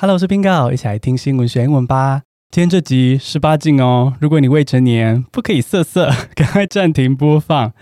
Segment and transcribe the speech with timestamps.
[0.00, 2.22] Hello，我是冰糕一起来听新闻学英文吧。
[2.52, 7.72] 今天这集十八禁哦，如果你未成年，不可以色色， 赶快暂停播放。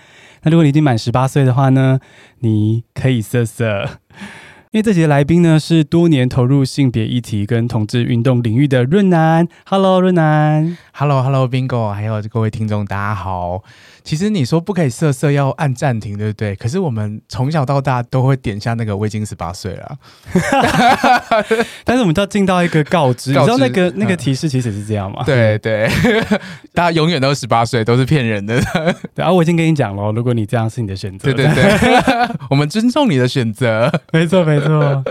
[0.42, 2.00] 那如果你已经满十八岁的话呢，
[2.38, 4.00] 你可以色色。
[4.70, 9.46] 因为这集的来宾呢是多年投入性别议题跟同志运动领域的润南。
[9.66, 10.14] Hello，润
[10.98, 11.06] 男。
[11.06, 13.62] Hello，Hello，Bingo，还有各位听众，大家好。
[14.02, 16.54] 其实你说不可以色色，要按暂停，对不对？
[16.54, 19.98] 可是我们从小到大都会点下那个我已经十八岁了。
[21.84, 25.24] 但是我们都要进到一个告知，告知你知道那个那个提示其实是这样吗？
[25.26, 25.90] 对对，
[26.72, 28.58] 大家永远都是十八岁，都是骗人的。
[29.12, 33.92] 对啊，我已经跟你讲了，如果你这样是你的选择，对对对， 我们尊重你的选择。
[34.12, 35.02] 没错没错。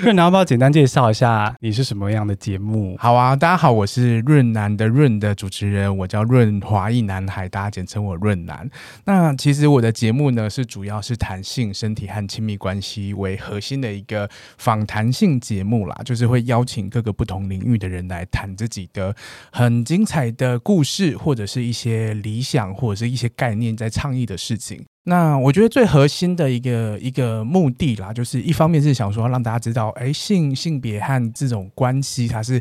[0.00, 2.96] 润南要不要简单介绍一下你是什么样的节目？
[3.00, 8.44] 好啊，大家好，我是润男的润的主持人，我叫润华裔男孩，大家简称我润。
[8.44, 8.68] 男，
[9.06, 19.16] 那其实我的节目呢，是主要是谈性、身体和亲密关系为核心的一个访谈性节目啦，就是会邀请各个不同领域的人来谈自己的
[19.50, 24.84] 很精彩的故事，或者是一些理想，或者是一些概念在倡议的事情。
[25.04, 32.60] 那我觉得最核心的一个一个目的啦，就是一方面是想说让大家知道，哎，性性别和这种关系它是。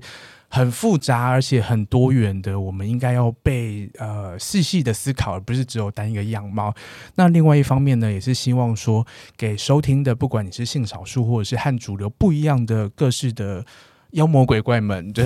[0.53, 6.71] 很复杂而且很多元的，我们应该要被呃细细的思考，而不是只有单一个样貌。
[7.15, 9.03] 那另外一方面呢，也是希望说
[9.35, 13.65] 给收听的，不管你是性少数或者是和主流不一样的各式的。
[14.13, 15.23] 妖魔鬼怪们， 对，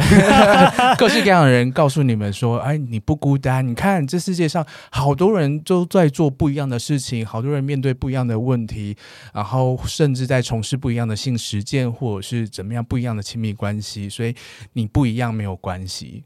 [0.97, 3.65] 各式各样的人告诉你们说：“哎，你不孤单。
[3.67, 8.95] 你看，这世界上好多人都在做不一样的事情，好多人面对不一样的问题，
[9.33, 14.09] 然后甚至在从事不一样的性实践，或者是怎么样不一样的亲密关系。
[14.09, 14.33] 所以
[14.73, 16.23] 你不一样没有关系，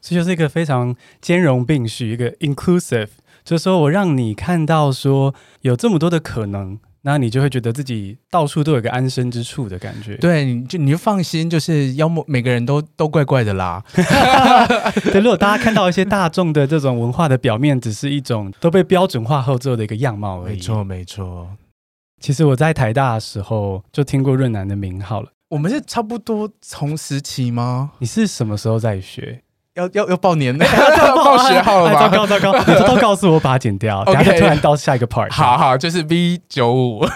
[0.00, 3.08] 这就是一个非常兼容并蓄，一个 inclusive，
[3.44, 10.16] 就是说我让你看到说有这么多的可能。”那你就会觉得自己到处都有个安身之处的感觉。
[10.16, 13.80] 对，你就你就放心，就是妖魔每个人都都怪怪的啦。
[15.12, 20.54] 对，如果大家看到一些大众的这种文化的表面，只是一种都被标准化后之后的一个样貌而已。
[20.54, 21.48] 没错，没错。
[22.20, 25.30] 其实我在台大的时候就听过润南的名号了。
[25.50, 27.92] 我们是差不多同时期吗？
[28.00, 29.42] 你是什么时候在学？
[29.76, 30.64] 要要要报年呢？
[30.98, 32.00] 要报学号了吗？
[32.00, 32.52] 糟糕糟糕！
[32.66, 34.02] 你偷偷告诉我，把它剪掉。
[34.06, 35.30] 等下突然到下一个 part。
[35.30, 37.06] 好好，就是 B 九五，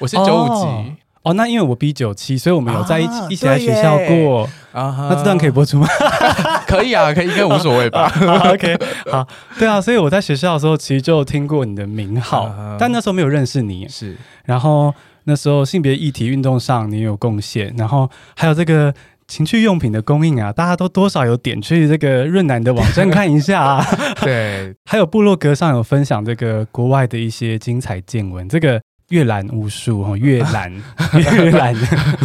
[0.00, 0.92] 我是九五级。
[1.22, 4.48] 哦，那因为我 B 九七，所以我们有在一起一起来学校过。
[4.72, 5.86] 啊，那这段可以播出吗？
[6.66, 8.10] 可以啊，可以，应该无所谓吧
[8.52, 8.76] ？OK，
[9.10, 9.24] 好，
[9.58, 13.86] 对啊，所以我在学校的时候其实就听过你的名号，但那时候没有认识你。
[13.88, 14.92] 是，然后
[15.24, 18.92] 那时候性别议题运动上你也有贡献，然后还有这个。
[19.30, 23.86] 情趣用品的供应啊，大家都多少有点去这个润南的网站看一下啊。
[24.20, 28.48] 对， 还有部落格上有分享这个国外的一些精彩见闻。
[28.48, 30.72] 这个阅览无数哦，阅览
[31.14, 31.72] 阅览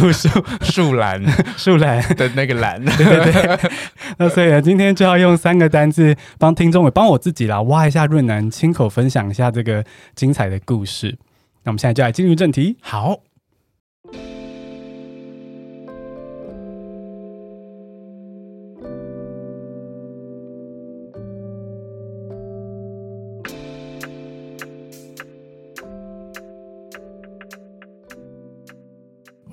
[0.02, 0.28] 无数
[0.62, 1.22] 树懒
[1.56, 2.84] 树懒的那个懒。
[2.84, 3.70] 对对对。
[4.18, 9.84] 那所以呢，今天就要用三个单字帮听众，也帮我自己啦，挖一下润南亲口分享一下这个
[10.16, 11.16] 精彩的故事。
[11.62, 12.76] 那我们现在就来进入正题。
[12.80, 13.20] 好。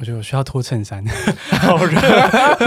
[0.03, 1.01] 我觉得我需要脱衬衫，
[1.61, 1.97] 好热，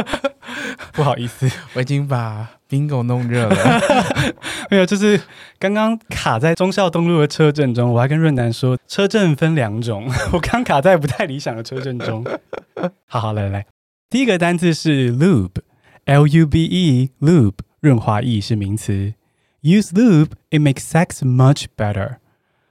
[0.93, 3.55] 不好意思，我已经把 Bingo 弄热了。
[4.73, 5.21] 没有，就是
[5.59, 12.25] 刚刚卡在忠孝东路的车阵中，我还跟润南说，车阵分两种， 我刚卡在不太理想的车阵中。
[13.07, 13.67] 好好，来来来，
[14.09, 19.13] 第一个单字是 lube，L U B E，lube，润滑液是名词
[19.61, 22.17] ，use lube，it makes sex much better。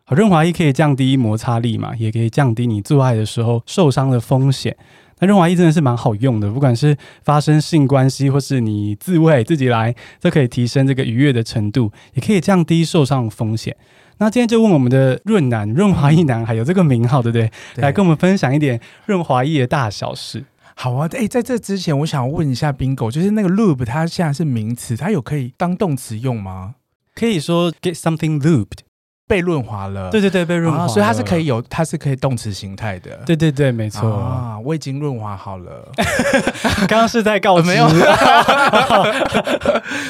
[0.07, 4.77] 好，润滑液可以降低摩擦力嘛，也可以降低你做爱的时候受伤的风险。
[5.17, 13.75] 那润滑液真的是蛮好用的，不管是发生性关系或是你自慰自己来，都可以提升这个愉悦的程度，也可以降低受伤风险。
[14.19, 17.51] 那今天就问我们的润男，润滑液男孩有这个名号，对不对？
[17.73, 20.45] 对，来跟我们分享一点润滑液的大小事。
[20.75, 26.75] 好啊，哎，在这之前，我想问一下 Bingo，就是那个 lube，它现在是名词，它有可以当动词用吗？
[27.15, 28.84] 可以说 get something lubed。
[29.27, 33.11] 被润滑了，对对对，被润滑了，所以它是可以有，它是可以动词形态的。
[33.25, 35.91] 对对对，没错啊，我已经润滑好了。
[36.87, 37.89] 刚刚是在告知，没有。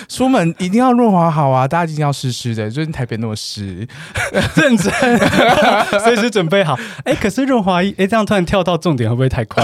[0.10, 3.88] 出门一定要润滑好啊，大家一定要湿湿的，最近台北那么湿，
[4.56, 4.92] 认真，
[6.04, 6.78] 随时准备好。
[7.06, 9.64] 哎，可是润滑液，哎，这样突然跳到重点会不会太快？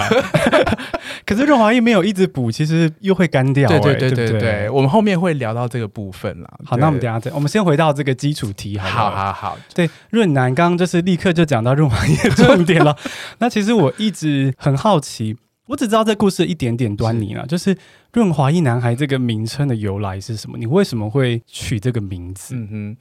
[1.25, 3.67] 可是润滑液没有一直补，其实又会干掉。
[3.67, 6.49] 对对对对对，我们后面会聊到这个部分啦。
[6.65, 9.33] 好，那我们等下再，我们先回到这个基础题，好好好。
[9.33, 12.95] 好，对，润南刚刚就是立刻就讲到润滑液的重点了。
[13.39, 15.35] 那其实我一直很好奇，
[15.67, 17.75] 我只知道这故事一点点端倪了，就是
[18.13, 20.57] “润滑一男孩”这个名称的由来是什么？
[20.57, 22.55] 你为什么会取这个名字？
[22.55, 22.97] 嗯哼，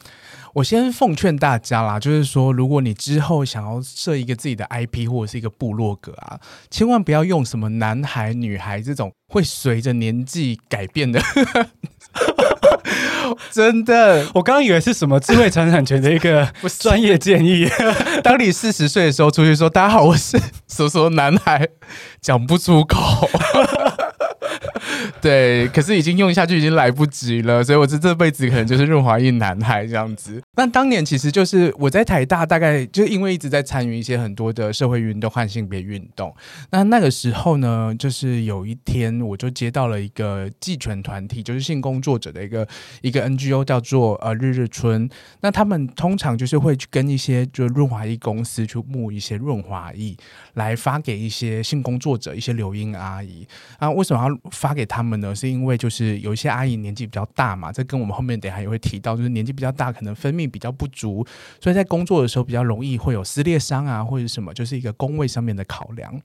[0.55, 6.39] 我先奉劝大家啦，就是说，如果你之后想要设一个自己的 IP 或者是一个部落格啊，
[6.71, 11.21] 千万不要用什么男孩、女孩这种会随着年纪改变的。
[13.53, 17.69] 真的，我刚刚以为是什么智慧财产权的一个 专业建议。
[18.23, 20.37] 当你四十岁的时候出去说：“大家好，我是
[20.67, 21.69] 什么男孩”，
[22.21, 23.29] 讲不出口。
[25.21, 30.41] 对，可是已经用下去已经来不及了，所以我这这辈子可能就是润滑液男孩这样子。
[30.57, 36.35] 那当年其实就是我在台大，大概就因为一直在参与一些很多的社会运动和性别运动。
[36.71, 42.67] 那那个时候呢，就是有一天我就接到了一个妓权团体，就是性工作者的一个
[43.01, 45.09] 一个 NGO，叫做呃日日春。
[45.41, 50.17] 那他们通常就是会去跟一些就是润滑液公司去募一些润滑液，
[50.55, 53.47] 来发给一些性工作者，一些流莺阿姨
[53.79, 53.89] 啊。
[53.91, 55.21] 为什么要发给他们？
[55.21, 61.27] 呢，是因为就是有一些阿姨年纪比较大嘛，这跟我们后面等下也会提到，就是年纪比较大，可能分比较不足，
[61.61, 66.21] 所以在工作的时候比较容易会有撕裂伤啊，或者什么，就是一个工位上面的考量。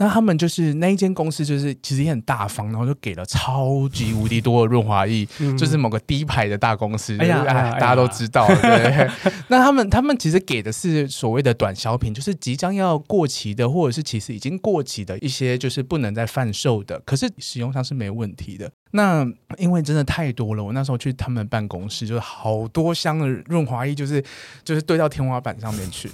[0.00, 8.46] 那他们就是那一间公司，就是其实也很大方，然后就给了超级无敌多的润滑液，嗯、就是某个低牌的大公司，哎呀，大家都知道。
[8.46, 9.10] 对，
[9.48, 18.72] 那他们他们其实给的是所谓的短销品，就是即将要过期的，或者是其实已经过期的一些，就是不能再贩售的，可是使用上是没问题的。
[18.92, 19.26] 那
[19.58, 24.24] 因为真的太多了，我那时候去他们办公室，就是好多箱的润滑液，就是
[24.64, 26.10] 就是堆到天花板上面去。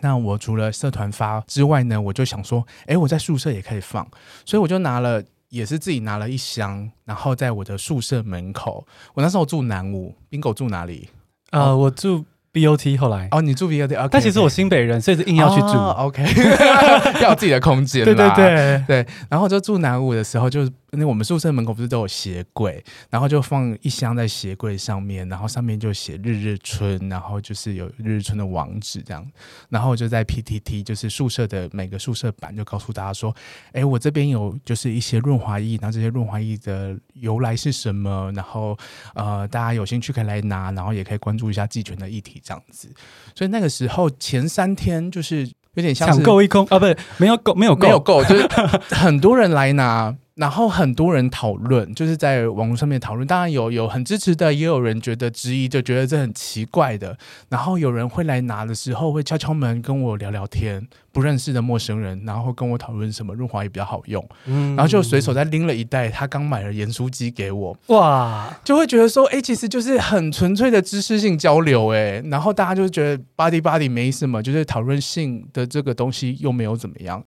[0.00, 4.06] 那我除了社团发之外呢，我就想说，哎，我在宿舍也可以放，
[4.44, 8.86] 所以我就拿了，也是自己拿了一箱，然后在我的宿舍门口。
[9.14, 11.08] 我那时候住南五，Bingo 住哪里？
[11.50, 12.24] 呃，哦、我住。
[12.54, 15.72] B O T 后来哦，你住 B O T，okay, 但其实我新北人所以是硬要去住。
[15.72, 16.22] 哦、OK，
[17.20, 18.04] 要有自己的空间。
[18.04, 19.06] 对 对对对。
[19.28, 29.24] 然后就住南五的时候，就是因为我们宿舍门口不是都有鞋柜，然后就放一箱在鞋柜上面，然后上面就写日日春，然后就是有日日春的网址这样。
[29.68, 33.34] 然后就在 P T T，就是宿舍的每个宿舍版，就告诉大家说，
[33.72, 38.32] 哎，我这边有就是一些润滑液，然后这些润滑液的由来是什么？
[38.34, 38.76] 然后
[39.14, 42.40] 呃，大家有兴趣可以来拿，然后也可以关注一下季权的议题。
[42.44, 42.88] 这样子，
[43.34, 48.46] 所以那个时候前三天就是有点像是抢购一空啊，不是没有购，没有购，没有购，就是
[48.94, 50.14] 很多人来拿。
[50.36, 53.24] 然后很多人讨论，就是在网络上面讨论。
[53.24, 57.16] 当然有有很支持的，也有人觉得质疑，就觉得这很奇怪的。
[57.48, 64.28] 然后有人会来拿的时候，会敲敲门跟我聊聊天，不认识的陌生人，然后跟我讨论什么润滑液比较好用。
[64.46, 67.76] 嗯，然后就随手再拎了一袋他刚买的盐酥鸡给我。
[67.86, 72.20] 哇，就会觉得说，哎，其实就是很纯粹的知识性交流，哎。
[72.26, 77.22] 然后大家就觉得 body body 没什么，就是讨论性的这个东西又没有怎么样。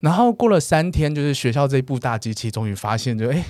[0.00, 3.42] 然后过了三天，就是学校这一部大机器终于发现就，就哎，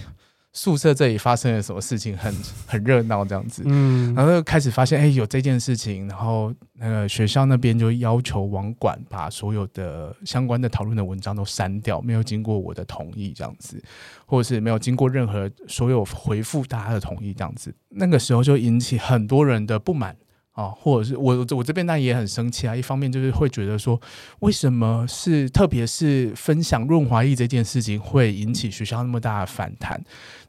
[0.52, 2.32] 宿舍这里发生了什么事情，很
[2.64, 3.62] 很热闹这样子。
[3.66, 6.06] 嗯，然后就开始发现，哎，有这件事情。
[6.06, 13.82] 然后那个学校那边就要求网管把所有的相关的讨论的文章都删掉，没有经过我的同意这样子，
[14.24, 17.74] 或者是没有经过任何所有回复大家的同意这样子。
[17.88, 20.16] 那个时候就引起很多人的不满。
[20.54, 22.74] 啊，或者是我我这边那也很生气啊。
[22.74, 24.00] 一方面就是会觉得说，
[24.38, 30.02] 为什么是特别是分享润滑液这件事情会引起学校那么大的反弹？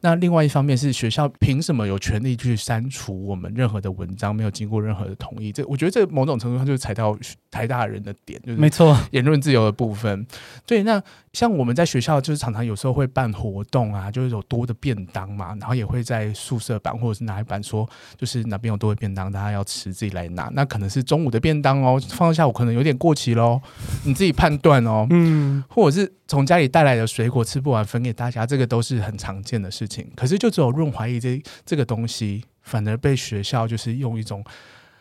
[0.05, 5.51] 那另外一方面是学校凭什么有权利去删除我们任何的文章，没有经过任何的同意？
[5.51, 7.17] 这我觉得这某种程度上就是踩到
[7.49, 10.27] 台大人的点，就是没错，言论自由的部分。
[10.67, 11.01] 对，那
[11.33, 19.95] 像我们在学校就是常常有时候会办活动啊，就是有多的便当嘛，然后也会在宿舍版或者是哪一版说，就是哪边有多的便当，大家要吃。
[19.95, 23.61] 自己来拿，那可能是中午的便当哦，放到下午可能有点过期喽，
[24.03, 25.07] 你自己判断哦。
[25.09, 29.94] 嗯，或者是从家里带来的水果吃不完分给大家，这个都是很常见的事情。
[30.15, 34.43] 可是就只有润滑液这这个东西，反而被学校就是用一种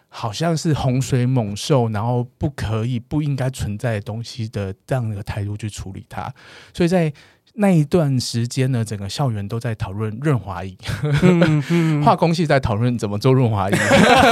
[0.08, 6.34] 好像是洪水猛兽，然后不可以、不应该存在的东西的这样的态度去处理它，
[6.74, 7.12] 所以在。
[7.56, 10.76] 那一段时间呢，整个校园都在讨论润滑液，
[11.22, 13.76] 嗯嗯、化工系在讨论怎么做润滑液，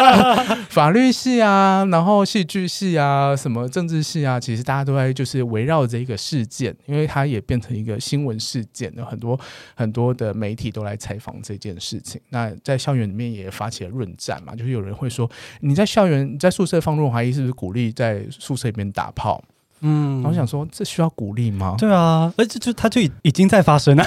[0.69, 9.39] 法律系啊，然后戏剧系啊，什么政治系啊，其实大家都在就是围绕着一个事件，因为它也变成一个新闻事件，有很多
[9.77, 12.21] 很多的媒体都来采访这件事情。
[12.31, 19.41] 那在校园里面也发起了论战嘛，就是有人会说，你在校园在宿舍放润滑液，是不是鼓励在宿舍里面打炮？
[19.83, 21.75] 嗯，我想说，这需要鼓励吗？
[21.79, 24.05] 对啊，而且就他就已经在发生了。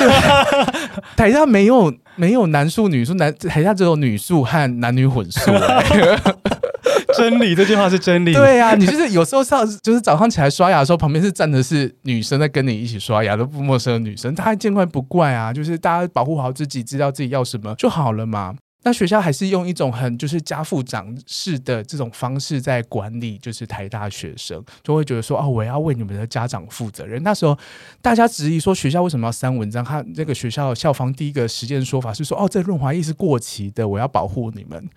[1.15, 5.51] 台下没有没有男宿女宿，男台下只有女宿和男女混宿。
[7.17, 8.33] 真理，这句话是真理。
[8.33, 18.55] 对啊，你就是有时候上就是早上起来刷牙的时候，旁边是站的是女生在跟你一起刷牙，都不陌生的女生，她见怪不怪啊，就是大家保护好自己，知道自己要什么就好了嘛。
[18.85, 27.21] 那学校还是用一种很就是家父长式的这种方式在管理，就是台大学生就会觉得说哦，我要为你们的家长负责任。
[27.23, 27.57] 那时候
[27.99, 29.83] 大家质疑说学校为什么要删文章？
[29.83, 34.87] 他这个学校校方第一个实践说法是说哦，这润滑液是过期的，我要保护你们。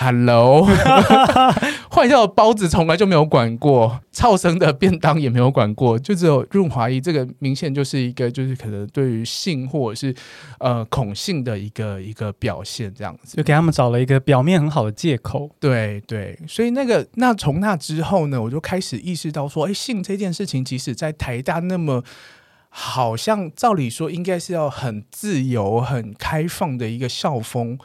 [0.00, 0.64] Hello，
[1.90, 10.14] 坏掉的包子从来就没有管过，超生的便当也没有管过，就只有润滑液这个明显就是一个就是可能对于性或者是
[10.60, 15.50] 呃恐性的一个一个表现这样子，就给他们找了一个表面很好的借口。
[15.58, 22.04] 对对，所以那个那从那之后呢，我就开始意识到说，哎，性这件事情，即使在台大那么
[22.68, 27.76] 好像照理说应该是要很自由、很开放的一个校风。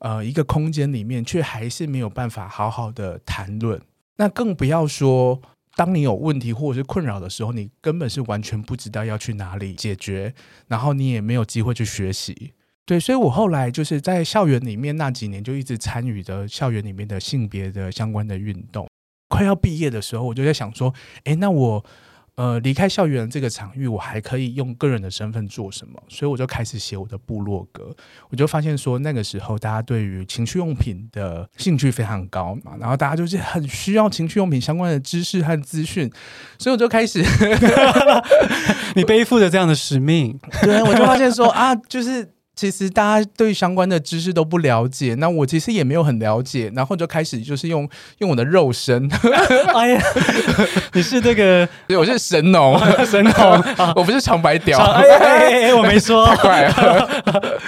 [0.00, 3.80] 呃，一个空间里面，却还是没有办法好好的谈论。
[4.16, 5.40] 那更不要说，
[5.76, 10.34] 当你有问题或者是困扰的时候，你根本是完全不知道要去哪里解决，
[10.68, 12.52] 然后你也没有机会去学习。
[12.84, 18.88] 对，所以我后来就是在校园里面那几年，就一直参与着校园里面的性别的相关的运动。
[19.28, 20.92] 快要毕业的时候，我就在想说，
[21.24, 21.84] 诶，那我。
[22.40, 26.02] 呃，离开校园这个场域，我还可以用个人的身份做什么？
[26.08, 27.94] 所以我就开始写我的部落格。
[28.30, 36.10] 我就发现说，那个时候大家对于情趣用品的兴趣非常高嘛，然后大家就是很需要情趣用品相关的知识和资讯，
[36.58, 37.22] 所以我就开始
[38.96, 42.39] 你背负着这样的使命，对，我就发现说啊，就是。
[42.60, 47.88] 其实大家对相关的知识都不了解，那我其实也没有很了解，然后就开始就是用
[48.18, 49.10] 用我的肉身。
[49.74, 50.02] 哎呀，
[50.92, 53.64] 你是这个，我是神农， 神农，
[53.96, 54.78] 我不是长白屌。
[54.78, 57.58] 哎哎哎，我没说，太快了。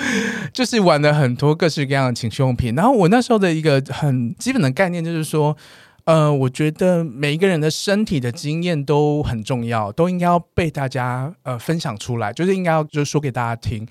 [0.52, 5.56] 就是玩了很多各式各样的情趣用品，然后我那时候的一个很基本的概念就是说，
[6.04, 13.88] 呃，我觉得每一个人的身体的经验都很重要，都应该要被大家呃分享出来，就是应该要就是说给大家听。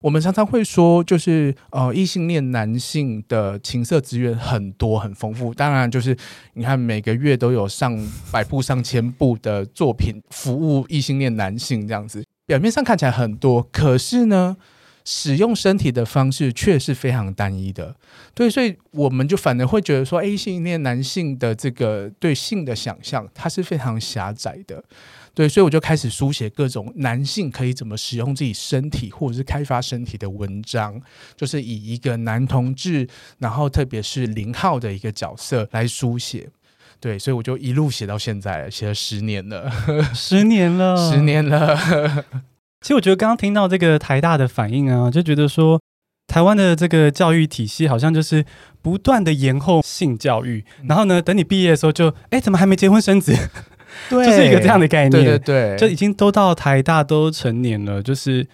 [0.00, 5.52] 我们常常会说，就是呃，异性恋男性的情色资源很多很丰富。
[5.52, 6.16] 当然，就是
[6.54, 7.98] 你看每个月都有上
[8.30, 14.56] 百部、上千部的作品服务异性恋男性，这样子表面上看起来很多，可是呢，
[15.10, 17.96] 使用身体的方式却是非常单一的。
[18.34, 24.84] 对，所以我们就反而会觉得说，异性恋男性的这个对性的想象，它是非常狭窄的。
[25.32, 31.00] 对，所以我就开始书写各种男性可以怎么使用自己身体，或者是开发身体的文章，
[31.34, 36.50] 就是以一个男同志，然后特别是零号的一个角色来书写。
[37.00, 39.70] 对，所以我就一路写到现在，写了十年了，
[40.12, 42.24] 十年了， 十年了。
[42.80, 45.80] 其实我觉得刚刚听到这个台大的反应啊，就觉得说
[46.26, 48.44] 台湾的这个教育体系好像就是
[48.82, 53.34] 不断的延后性教育，然后呢，等你毕业的时候就， 哎，怎么还没结婚生子？
[54.08, 58.46] 对， 就是一个这样的概念，对对对，就已经都到台大都成年了，就是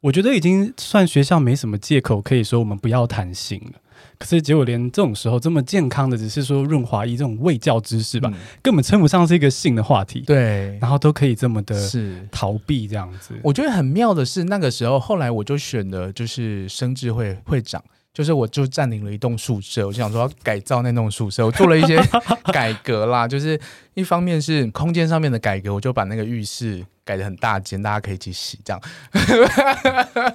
[0.00, 3.80] 我觉得已经算学校没什么借口可以说我们不要谈性了。
[4.18, 10.20] 可是结果连这种时候这么健康的，只是说润滑液这种卫教知识吧，嗯、根本称不上是一个性的话题。
[10.20, 13.34] 对，然后都可以这么的是逃避这样子。
[13.42, 17.82] 我觉得很妙的是，那个时候后来我就选了就是生智会会长。
[18.14, 22.02] 就是我就占领了一栋宿舍，我就想说要改造那栋宿舍，我做了一些
[22.50, 23.28] 改革啦。
[23.28, 23.60] 就是
[23.96, 28.80] 一方面是空间上面的改革，我就把那个浴室改的很大间，大家可以一起洗这样。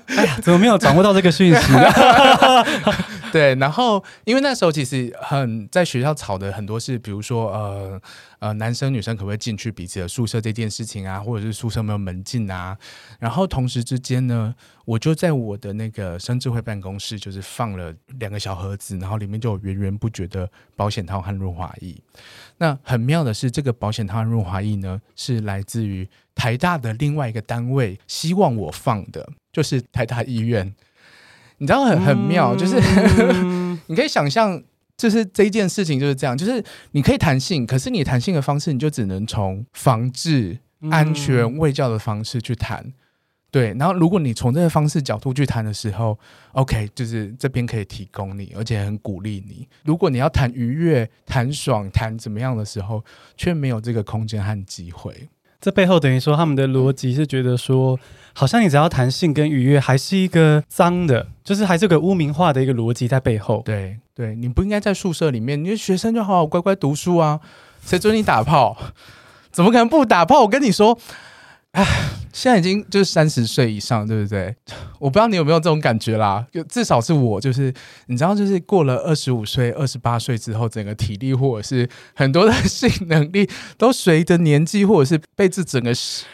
[0.07, 1.85] 哎呀，怎么没有掌握到这个讯息呢？
[3.31, 8.01] 对，然后因为那时候其实很在学校吵的很多是，比如说呃。
[8.41, 12.75] 呃，男生女生可不可以进去彼此的宿舍这件事情啊，或者是宿舍没有门禁啊？
[13.19, 21.95] 然后同时之间呢，我就在我的那个生智慧办公室，就是放了两个小盒子，然后里面就有源源不绝的保险套和润滑液。
[22.61, 30.73] 那很妙的是，这个保险套和润滑液呢，是来自于台大的另外一个单位希望我放的，就是台大医院。
[31.57, 32.79] 你知道很很妙，就是
[33.87, 34.63] 你可以想象。
[34.97, 40.59] 就是这一件事情就是这样，就是你可以谈性，可是你谈性的方式，你就只能从防治、
[40.91, 42.93] 安全、卫教的方式去谈。
[43.51, 46.17] 嗯、对，然后如果你从这个方式角度去谈的时候
[46.53, 49.67] ，OK，就是这边可以提供你，而且很鼓励你。
[49.83, 53.03] 如果你要谈愉悦、谈爽、谈怎么样的时候，
[53.35, 55.29] 却没有这个空间和机会。
[55.59, 57.99] 这背后等于说，他们的逻辑是觉得说，
[58.33, 63.61] 好像你只要谈性跟愉悦，还是一个脏的，就是还是个污名化的一个逻辑在背后。
[63.63, 67.39] 对对，你不应该在宿舍里面，你的学生就好好乖乖读书啊，
[67.85, 68.75] 谁准你打炮？
[69.51, 70.41] 怎么可能不打炮？
[70.41, 70.97] 我跟你说，
[71.71, 71.85] 哎，
[72.33, 74.53] 现在已经就是三十岁以上，对不对？
[74.99, 77.73] 我不知道你有没有这种感觉啦，就至少是我，就是
[78.07, 85.93] 你知道，就是过了二十五岁、二十八岁之后，整个体力或者是很多的性能力都随着年纪，或者是被这整个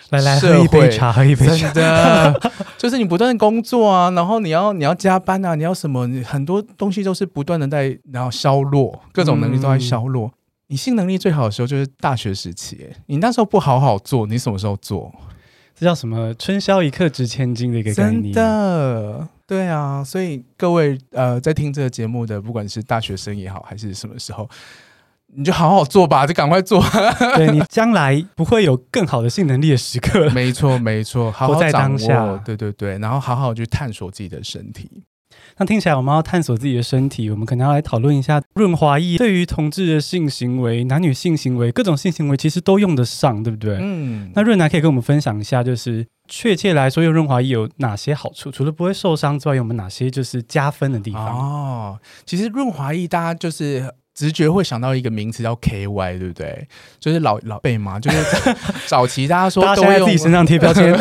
[0.10, 10.28] 来来喝一杯茶，喝一杯茶，真的 就是你不断的工作啊，然后你要你要加班啊，你要什么，你很多东西都是不断的在然后消弱，各种能力都在消弱。
[10.28, 10.32] 嗯
[10.68, 15.14] 你性能力最好的时候就是大学时期，你那时候不好好做，你什么时候做？
[15.80, 18.24] 这叫什么“春宵一刻值千金”的一个概念？
[18.24, 20.04] 真的，对啊。
[20.04, 24.50] 所以各位呃，在听这个节目的，不管是大学生也好，还是什么时候，
[25.28, 26.84] 你就好好做吧，就赶快做。
[27.38, 30.28] 对，你将来不会有更好的性能力的时刻。
[30.32, 32.36] 没错，没错，好好在当下。
[32.38, 35.04] 对对对，然后好好去探索自己的身体。
[35.60, 43.78] 那听起来，我们要探索自己的身体，我们可能要来讨论一下润滑液对于同志的性行为、男女性行为、各种性行为，其实都用得上，对不对？
[43.82, 44.32] 嗯。
[44.36, 48.52] 那润男可以跟我们分享一下，就是确切来说，用润滑液有哪些好处？
[48.52, 51.26] 除了不会受伤之外，有没有哪些就是加分的地方？
[51.26, 53.94] 哦，其实润滑液大家就是。
[54.18, 56.68] 直觉会想到一个名词叫 KY，对不对？
[57.00, 58.18] 就是老老辈嘛，就是
[58.88, 60.92] 早期大家说都会用自己身上贴标签，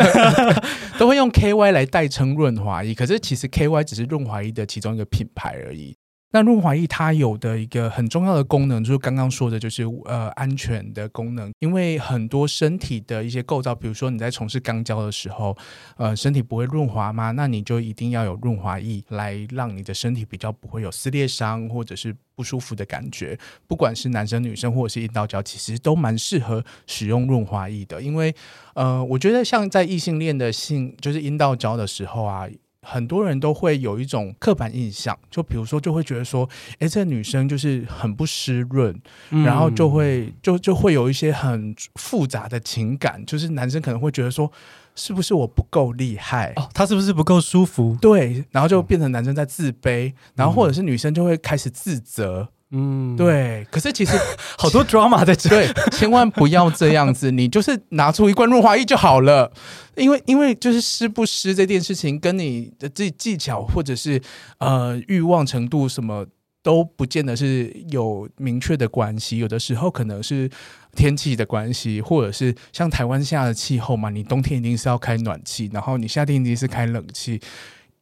[0.99, 2.93] 都会用 KY 来代称润滑液。
[2.93, 5.97] 可是其实 KY 只是润滑液的其中一个品牌而已。
[6.31, 11.51] 那润滑液它有的一个很重要的功能，就是刚刚说的，就是呃安全的功能。
[11.59, 15.57] 因为很多身体的一些构造，比如说你在从事肛交的时候，
[15.95, 17.31] 呃，身体不会润滑吗？
[17.31, 23.39] 那你就一定要有润滑液来让你的身体比较不会有撕裂伤或者是不舒服的感觉。
[23.65, 28.01] 不管是男生女生或者是阴道交，其实都蛮适合使用润滑液的。
[28.01, 28.35] 因为
[28.75, 32.47] 呃，我觉得像在异性恋的性就是阴道交的时候啊。
[32.89, 36.47] 很多人都会有一种刻板印象，就比如说，就会觉得说，
[36.79, 38.97] 哎，这个女生就是很不湿润，
[39.31, 44.49] 嗯、然后就会就就会有一些很复杂的情感，就是男生可能会觉得说，
[44.95, 46.53] 是不是我不够厉害？
[46.55, 47.97] 哦，他是不是不够舒服？
[47.99, 52.47] 对，然后就变成男生在自卑，嗯、然后或者是女生就会开始自责。
[52.71, 53.65] 嗯，对。
[53.71, 54.17] 可是其实
[54.57, 57.31] 好多 drama 在这，对，千万不要这样子。
[57.31, 59.51] 你就是拿出一罐润滑液就好了，
[59.95, 64.21] 因为因为就是湿不湿这件事情，跟你的技技巧或者是
[64.57, 66.25] 呃欲望程度什么
[66.61, 69.37] 都不见得是有明确的关系。
[69.37, 70.49] 有的时候可能是
[70.93, 77.39] 天气的关系，或者是像台湾现在的气候嘛，你冬天一定是要开暖气，然后你夏天一定是开冷气。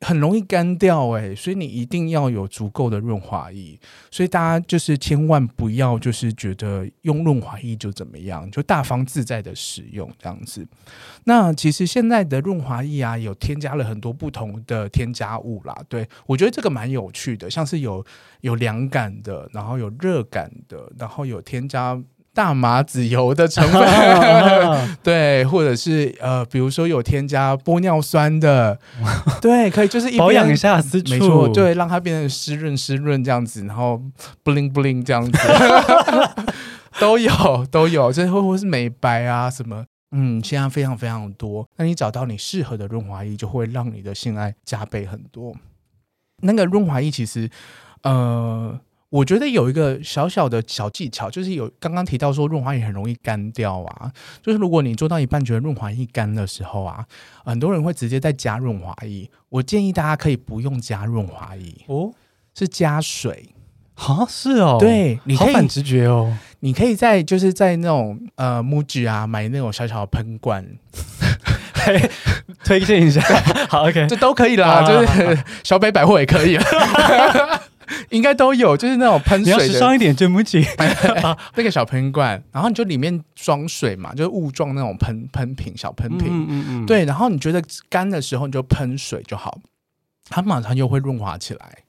[0.06, 3.76] 很容易干掉哎，所以你一定要有足够的润滑液。
[4.12, 10.64] 所以大家就是千万不要就是觉得用润滑液就怎么样，就大方自在的使用这样子。
[11.24, 15.76] 那其实现在的润滑液啊，有添加了很多不同的添加物啦。
[15.90, 18.06] 对，我觉得这个蛮有趣的，像是有
[18.42, 22.00] 有凉感的，然后有热感的，然后有添加。
[22.36, 23.82] 大麻籽油的成分，
[25.02, 28.78] 对，或者是呃，比如说有添加玻尿酸的，
[29.42, 34.02] 对，可以就是一保养一下私处，没错，对，让它变得湿润湿润这样子，然后
[34.44, 35.40] bling bling 这样子，
[37.00, 37.32] 都有
[37.72, 39.86] 都有，这会不会是美白啊什么？
[40.12, 41.66] 嗯，现在非常非常多。
[41.78, 45.56] 那你找到你适合的润滑液，就会让你的性爱加倍很多。
[46.42, 47.50] 那个润滑液其实，
[48.04, 48.78] 呃。
[49.16, 54.12] 我觉得有一个小小的小技巧，就是有刚刚提到说润滑液很容易干掉啊，
[54.44, 57.06] 就是如果你做到一半觉得润滑液干的时候啊，
[57.46, 59.30] 很多人会直接再加润滑液。
[59.48, 62.12] 我建议大家可以不用加润滑液哦，
[62.54, 63.52] 是加水
[63.96, 64.26] 啊？
[64.28, 70.66] 是哦，对，你可以好反直觉哦，你可以在就是在那种呃 MUJI 啊买那种小小的喷罐，
[72.66, 73.22] 推荐一下，
[73.72, 76.60] 好 OK，这都可以啦，就是小北百货也可以。
[78.10, 80.66] 应该都有，就是那种喷水的，你要时尚一点，真不起
[81.56, 89.60] 那个小喷罐，然后你就里面装水嘛，就是雾状那种喷喷瓶、小喷瓶，嗯嗯嗯，对，然后你觉得干的时候，你就喷水就好，
[90.30, 91.85] 它马上又会润滑起来。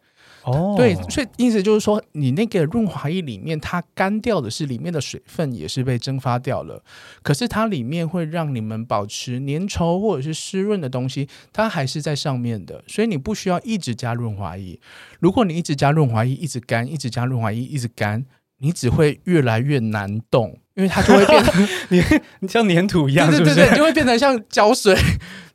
[0.46, 6.82] 哦，对，所以意思就是说，你那个润滑液里面，它干掉的是里面的水分也是被蒸发掉了，
[7.22, 14.78] 可是它里面会让你们保持粘稠或者是湿润的东西，它还是在上面的，所以你不需要一直加润滑液。
[15.18, 18.24] 如果你一直加润滑液，一直干，一直加润滑液，一直干，
[18.58, 22.00] 你只会越来越难动，因为它就会变 成你
[22.38, 24.96] 你像粘土一样，对对对对，就会变成像胶水。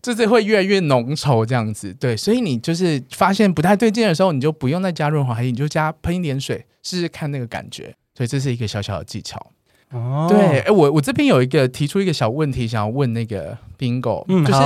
[0.01, 7.93] 就是会越来越浓稠这样子，对，所以你就是发现不太对劲的时候，你就不用再加润滑液，你就加喷一点水试试看那个感觉。
[8.15, 9.39] 所以这是一个小小的技巧。
[9.91, 14.59] 哦，对，哎，我我这边有一个提出一个小问题，想要问那个 Bingo，嗯，就是。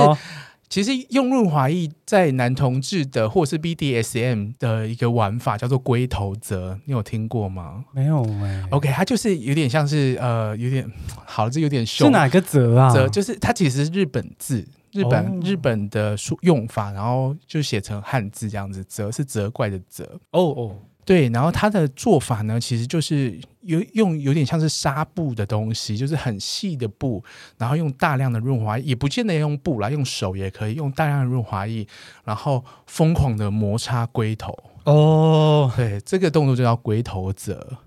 [0.68, 7.84] 其实用润滑液在男同志的或是 BDSM 的一个玩法叫做龟头泽，你有听过吗？
[7.92, 8.66] 没有哎、欸。
[8.70, 10.84] OK，它就是有点像是呃，有点
[11.24, 12.08] 好，这有点凶。
[12.08, 12.90] 是哪个泽啊？
[12.90, 14.66] 泽就是它其实是日本字，
[14.96, 20.18] 日本、哦、日本的书用法，然后就写成汉字这样子，责是责怪的责。
[20.30, 27.22] 哦哦，对，然后它的做法呢，其实就是有用有点像是纱布的东西，就是很细的布，
[27.58, 31.86] 然后用大量的润滑液，也不见得要用布啦，用手也可以，用大量的润滑液，
[32.24, 34.56] 然后疯狂的摩擦龟头。
[34.84, 37.78] 哦，对，这个动作就叫龟头责。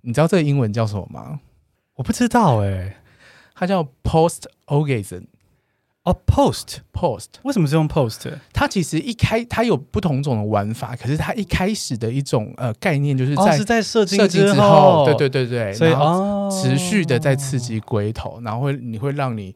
[0.00, 1.40] 你知道这个英文叫什么吗？
[1.94, 2.96] 我不知道哎、欸，
[3.54, 5.24] 它叫 post orgasm。
[6.04, 6.78] 哦，post。
[6.92, 8.30] Post，为什么是用 post？
[8.52, 19.52] 它其实一开它有不同种的玩法，可是它一开始的一种呃概念就是在、哦、是在射精之后，对对对对，所以哦，持续的在刺激龟头，然后会你会让你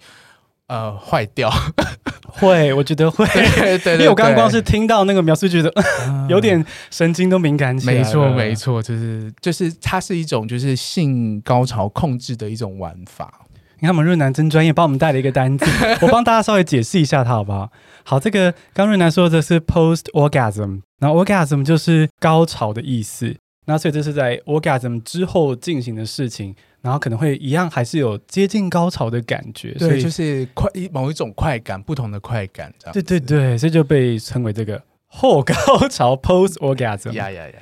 [0.66, 1.48] 呃坏掉，
[2.26, 5.72] 会，我觉得会，对 对，对对，因为我刚刚光是听到那个描述，觉得、
[6.08, 7.94] 嗯、 有点神经都敏感起来。
[7.94, 13.32] 没错没错，就是就是它是一种就是性高潮控制的一种玩法。
[13.80, 15.64] 你看，我们润南真专业，帮我们带了一个单字，
[16.02, 17.70] 我帮大家稍微解释一下它，好不好？
[18.04, 23.36] 好，这个刚润南说的是 post orgasm，然后 orgasm 就是高潮的意思，
[23.66, 32.92] 那所以这是在 orgasm 之后进行的事情，然后可能会一样，还是有接近高潮的感觉，对，所以就是快某一种快感，不同的快感，这样。
[32.92, 35.54] 对对对，所以就被称为这个后高
[35.88, 37.12] 潮 post orgasm。
[37.12, 37.54] 呀呀呀！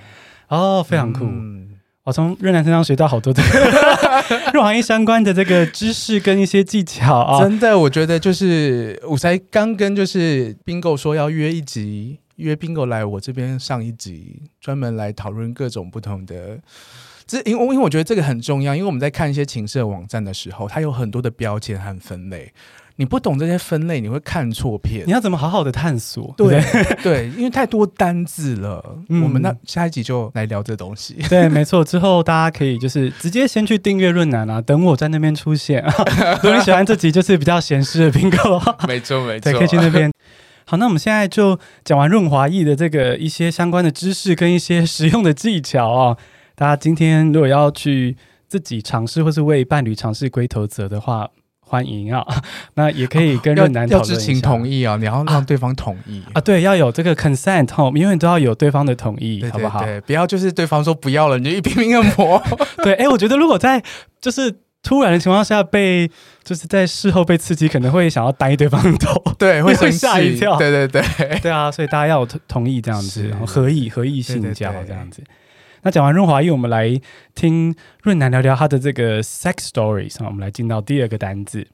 [0.49, 1.25] 哦，非常酷。
[1.27, 1.76] 嗯
[2.07, 3.43] 我从润男身上学到好多的
[4.55, 7.41] 入行业相关的这个知识跟一些技巧啊！
[7.43, 16.61] 真的，我觉得就是我才刚跟就是 Bingo 说要约一集，约 Bingo 来我这边上一集，专门来讨论各种不同的。
[17.27, 22.53] 这因为因为我觉得这个很重要，因为我们在看一些情色网站的时候，它有很多的标签和分类。
[22.99, 25.07] 你不懂这些分类，你会看错片。
[25.07, 26.35] 你要怎么好好的探索？
[26.37, 26.63] 对
[27.05, 28.83] 对，因为太多单字了。
[29.11, 31.15] 嗯、我们那下一集就来聊这东西。
[31.29, 31.85] 对，没错。
[31.85, 35.85] 之后大家可以就是直接先去订阅润男啊，等我在那边出现。
[36.43, 38.87] 如果你喜欢这集，就是比较闲适的 Bingo。
[38.89, 39.53] 没错，没错。
[39.53, 40.11] 可以去那边。
[40.65, 46.17] 好，那我们现在就讲完润滑液的这个一些相关的知识跟一些实用的技巧啊。
[46.55, 48.17] 大家今天如果要去
[48.49, 51.29] 自己尝试，或是为伴侣尝试龟头责的话。
[51.69, 52.25] 欢迎啊！
[52.75, 54.15] 那也可以跟润男讨论一下。
[54.15, 56.41] 要知情同意啊，你要让对方同意啊，啊。
[56.41, 59.85] 对，要有这个 consent 哈，永远都要有对方的同意，对对对，好不好？
[59.85, 62.41] 对，不要就是对方说不要了，你就一拼命的磨。
[62.85, 63.83] 对，哎，我觉得如果在
[64.21, 66.09] 就是突然的情况下被
[66.45, 70.57] 就是在事后被刺激，可能会想要掰对方的头， 对，会吓一跳。
[70.57, 75.21] 对对对，对啊，所以大家要同同意这样子，然后合意合意性交这样子。
[75.87, 77.01] 那讲完润滑液，我们来
[77.37, 77.73] 听
[78.03, 80.17] 润南聊聊他的这个 sex stories。
[80.19, 81.69] 我们来进到第二个单字。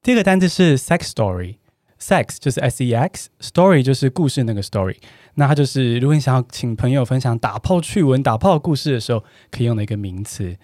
[0.00, 4.94] 第二个单字是 sex story，sex 就是 s e x，story 就是故事那个 story。
[5.34, 10.56] 那它就是如果你想要请朋友分享打炮趣闻、打炮故事的时候，可以用的一个名词。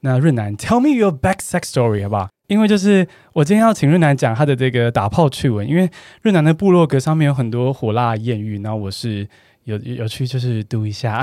[0.00, 2.28] 那润南，tell me your back sex story 好不好？
[2.48, 5.88] 因为就是我今天要请润南讲他的这个打炮趣闻，因为
[6.20, 9.26] 润南的部落格上面有很多火辣艳遇，然后我是
[9.64, 11.22] 有有去就是读一下，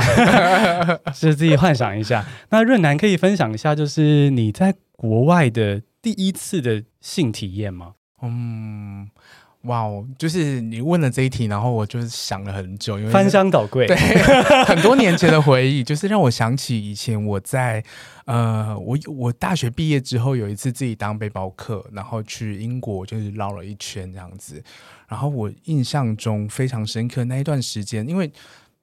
[1.13, 2.25] 就是自己幻想一下。
[2.49, 5.81] 那润南可以分享一下，就是你在国外的。
[6.01, 7.95] 第一次的性体验吗？
[8.21, 9.05] 嗯，
[9.63, 13.97] 哇哦，就是你问了这一题，然后我就是想了很久，因为翻箱倒柜，对，
[14.63, 17.83] 很多年前的回忆，就是让我想起以前我在
[18.23, 24.63] 呃，我我大学毕业之后有一次自己当背包客，然后去英国就是绕了一圈这样子，
[25.09, 28.31] 然后我印象中非常深刻那一段时间，因为。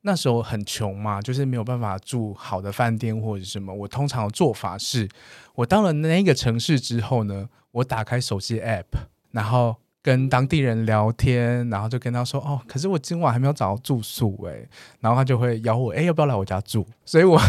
[0.03, 3.75] 那时候很穷嘛，就是没有办法住好的饭店或者什么。
[3.75, 5.09] 我通常做法是，
[5.57, 8.85] 我到了那个城市之后呢，我打开手机 app，
[9.33, 9.75] 然后。
[10.07, 14.55] 跟当地人聊天，然后就跟他说：“哦，可是我今晚还没有找到住宿哎。”
[15.03, 17.41] 然后他就会邀我：“哎，要不要来我家住？”所以我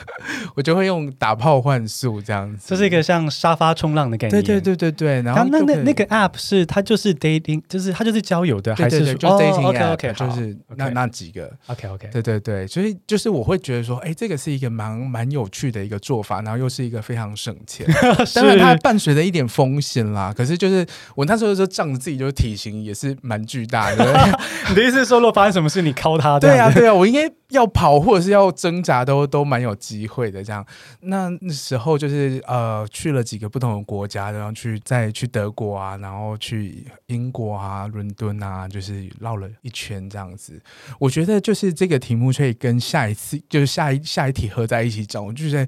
[0.56, 4.42] 我就会用打炮换宿这样子，这是一个像沙发冲浪的概念。
[4.42, 5.20] 对对对对对。
[5.20, 12.08] 然后那那那个 app 是它就是 dating，就是它就是交友的，还是就 dating app？、哦、OK OK，就是那那几个 OK OK。
[12.10, 17.86] 对对对，所以就是我会觉得说，哎，这个是一个蛮蛮有趣的一个做法，然后又是一个非常省钱，
[18.34, 20.32] 当然它伴随着一点风险啦。
[20.34, 21.97] 可是就是我那时候就仗。
[21.98, 24.04] 自己就是体型也是蛮巨大的，
[24.70, 26.38] 你的意思是说，如果发生什么事，你敲他？
[26.38, 30.42] 对啊，对啊，我应该要跑或者是要挣扎都，都都蛮有机会的。
[30.42, 30.64] 这样，
[31.00, 40.60] 那那时候就是呃，去了几个不同的国家，然后去再去德国啊，然后去英国啊，伦敦啊，就是绕了一圈这样子。
[40.98, 45.24] 我觉得就是这个题目可以跟下一次，就是下一下一题合在一起讲。
[45.24, 45.66] 我就是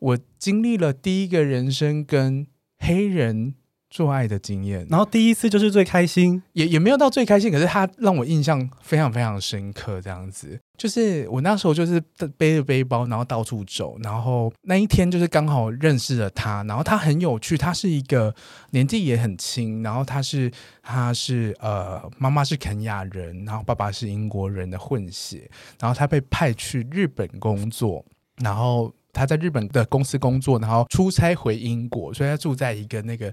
[0.00, 2.46] 我经历了第一个人生跟
[2.78, 3.54] 黑人。
[3.90, 9.98] 做爱的经验，然后第一次就是最开心，也也没有到最开心，可是他让我印象非常非常深刻。
[10.00, 11.98] 这样子，就是我那时候就是
[12.36, 18.34] 背着背包，然后到处走，然后那一天就是刚好认识了他，然后他很有趣，他是一个
[18.70, 20.50] 年纪也很轻，然后他是
[20.82, 28.04] 他是呃妈妈是肯亚人，然后爸爸是英国人的混血，然后他被派去日本工作，
[28.42, 33.32] 然后他在日本的公司工作，然后出差回英国，所以他住在一个那个。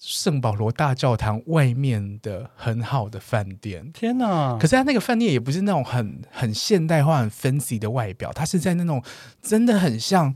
[0.00, 4.56] 圣保罗大教堂外面的很好的饭店，天哪！
[4.56, 9.02] 可是他那个饭店也不是那种很很现代化、很 fancy 的外表，它是在那种
[9.42, 10.32] 真的很像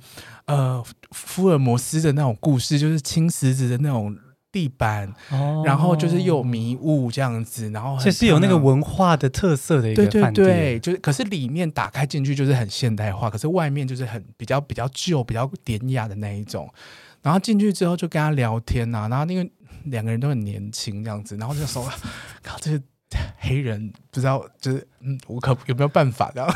[0.46, 4.16] 呃福尔摩斯的那种故事，就是青石子的那种
[4.50, 16.68] 地板，哦、然后就是又有迷雾这样子，然后这是有那个文化的特色的一个饭店，对对对，就是可是里面打开进去就是很现代化，可是外面就是很比较比较旧、比较典雅的那一种。
[17.22, 19.48] 然后进去之后就跟他聊天呐、啊，然后那个
[19.84, 21.88] 两个人都很年轻这样子，然后就说
[22.42, 22.82] ：“靠，这个
[23.38, 26.54] 黑人不知道，就是嗯，我可有没有办法这样？”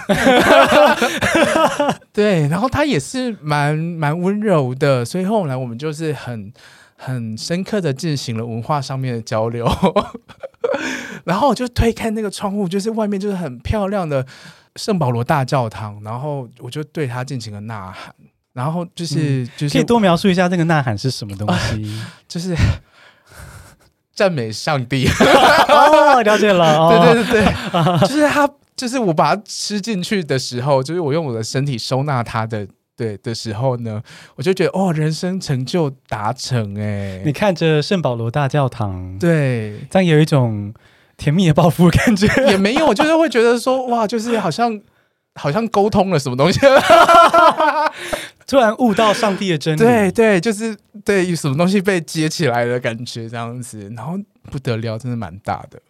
[2.12, 6.52] 对，然后他也是蛮蛮温柔的，所以后来我们就是很
[6.96, 9.68] 很深刻的进行了文化上面的交流。
[11.24, 14.26] 然后我就推开那个窗户，就是外面就是很漂亮的
[14.76, 18.14] 圣保罗大教堂，然后我就对他进行了呐喊。
[18.57, 21.85] 然后就是、嗯、就是，可以多描述一下这个呐喊是什么东西？
[21.85, 22.57] 呃、 就是
[24.16, 25.07] 赞美上帝。
[25.69, 26.79] 哦，了解了。
[26.79, 32.66] 哦、对对对对，就是他，就是我把它吃进去的时候，就是我用我的身体收纳它的，
[32.97, 34.03] 对的时候呢，
[34.37, 37.21] 我就觉得哦，人生成就达成哎！
[37.27, 40.73] 你看着圣保罗大教堂，对，这样有一种
[41.19, 44.81] 甜蜜的报复感觉，也没有，就是会觉得说哇，就是好像
[45.37, 46.59] 好像沟通了什么东西。
[48.46, 54.16] 突然悟到上帝的真理，对对，就是对什么东西被接起来的感觉这样子，然后
[54.51, 55.81] 不得了，真的蛮大的。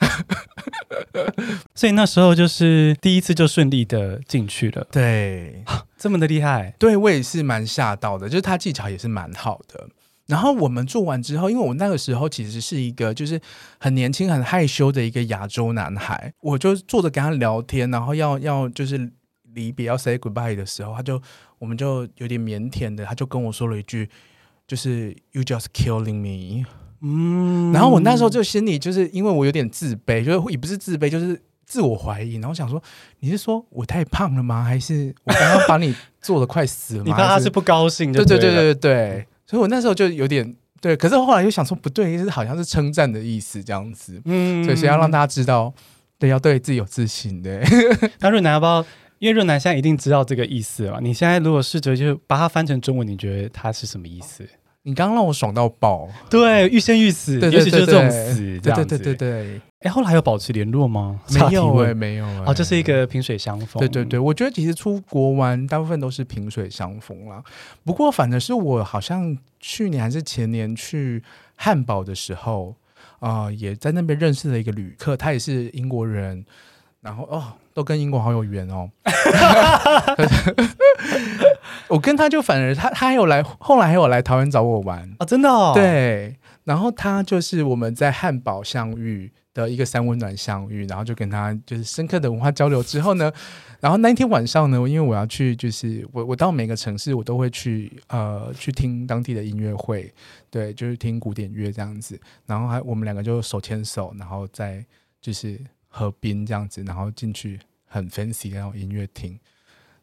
[1.74, 5.64] 所以那时候就是第一次就顺利的进去了，对，
[5.96, 9.88] 这么的厉害，对我也是蛮吓到的，就是他技巧也是蛮好的。
[10.28, 13.40] 然后我们做完之后，因为我那个时候其实是一个就是
[13.80, 19.10] 很年轻、很害羞的一个亚洲男孩，我就坐着跟他聊天，然后要要就是
[19.54, 21.20] 离别要 say goodbye 的时候，他就。
[21.60, 24.08] 我们就有点腼腆的，他就跟我说了一句，
[24.64, 26.64] 就是 “You just killing me”。
[27.00, 32.36] 嗯，然后我那时候就心里就是因为我有点自卑，就是也不是自卑，就是自我怀疑。
[32.36, 32.80] 然后想说，
[33.18, 34.62] 你是说我太胖了吗？
[34.62, 37.04] 还是我刚刚把你做的快死了吗？
[37.10, 38.12] 你怕他是不高兴？
[38.12, 39.26] 对对对对对对。
[39.48, 44.20] 所以我那时候就有点对，可是后来又想说不对，就是好像是称赞的意思这样子。
[44.26, 45.72] 嗯，所以是要让大家知道，
[46.18, 47.64] 对，要对自己有自信对。
[48.20, 48.84] 那润南要不要？
[49.18, 51.00] 因为润南现在一定知道这个意思了。
[51.00, 54.48] 你现在如果试着就把它翻成中文，你觉得它是什么意思？
[54.84, 58.86] 你刚刚让我爽到爆，对，欲仙欲死，尤其就是这种死，这样子。
[58.86, 59.60] 对对对对。
[59.80, 61.20] 哎，后来有保持联络吗？
[61.30, 62.44] 没有哎，没有哎。
[62.46, 63.78] 哦，这是一个萍水相逢。
[63.80, 67.42] 对对对，我觉得其实出国玩大部分都是萍水相逢啦。
[67.84, 71.22] 不过反正是我好像去年还是前年去
[71.54, 72.74] 汉堡的时候
[73.20, 76.44] 啊，呃，也在那边认识了一个旅客，他也是英国人。
[77.08, 77.42] 然后哦，
[77.72, 78.90] 都跟英国好有缘哦。
[81.88, 85.72] 我跟他就反而他他还有来，后来还有来台湾找我玩啊，真的哦。
[85.74, 93.32] 对，然后他就是我们在汉堡相遇的一个三温暖相遇，然后就跟他就是深刻的文化交流之后呢，
[93.80, 100.12] 然后那一天晚上呢，因为我要去，就是我我到每个城市我都会去呃去听当地的音乐会，
[100.50, 104.84] 对，就是听古典乐这样子，然后还我们两个就手牵手，然后再
[105.22, 105.58] 就是。
[105.98, 109.36] 河滨这样子，然后进去很 fancy 的那种音乐厅，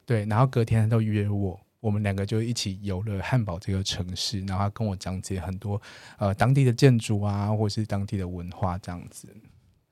[0.06, 5.82] 对，然后隔天他就约我，我们两个就一起游了汉堡这个城市，然后他跟我讲解很多
[6.18, 9.30] 呃当地的建筑啊，或者是当地的文化这样子。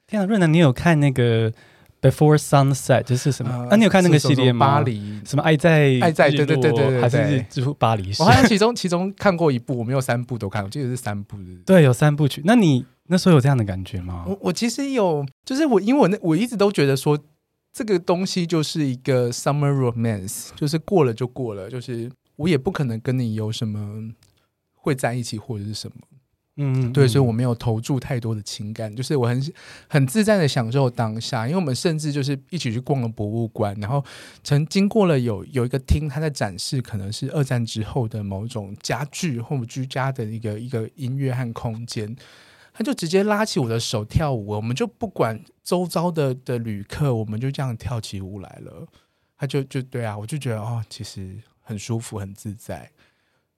[0.06, 1.54] 天啊，润南，你有看那个
[2.04, 3.52] Before Sunset 这是什么？
[3.52, 4.68] 呃、啊，你有看那个系列吗？
[4.68, 8.12] 巴黎什么爱在爱在对对对对对，还是就是巴黎？
[8.20, 11.44] 我好像其中其中看过一部，我没有三部都看过，我记得是三部的。
[11.66, 12.42] 对，有三部曲。
[12.46, 12.86] 那你？
[13.08, 14.24] 那时候有这样的感觉吗？
[14.26, 17.20] 我我其实有，就是我因为我那我一直都觉得说，
[17.74, 24.10] 这个东西就是一个 summer romance，就是过了就过了，就是我也不可能跟你有什么
[24.74, 25.96] 会在一起或者是什么，
[26.58, 29.54] 嗯，嗯，对，所以我没有投注太多的情感，就是我很
[29.88, 34.04] 很自在的享受当下，因为我们甚至就是一起去逛了博物馆，然后
[34.44, 42.16] 曾经过了有有一个厅，它在展示可能是二战之后的某种家具或居家的一个一个音乐和空间。
[42.76, 48.88] 他就直接拉起我的手跳舞，我们就不管周遭的的旅客，我们就这样跳起舞来了。
[49.38, 52.89] 他就就对啊，我就觉得哦，其实很舒服，很自在。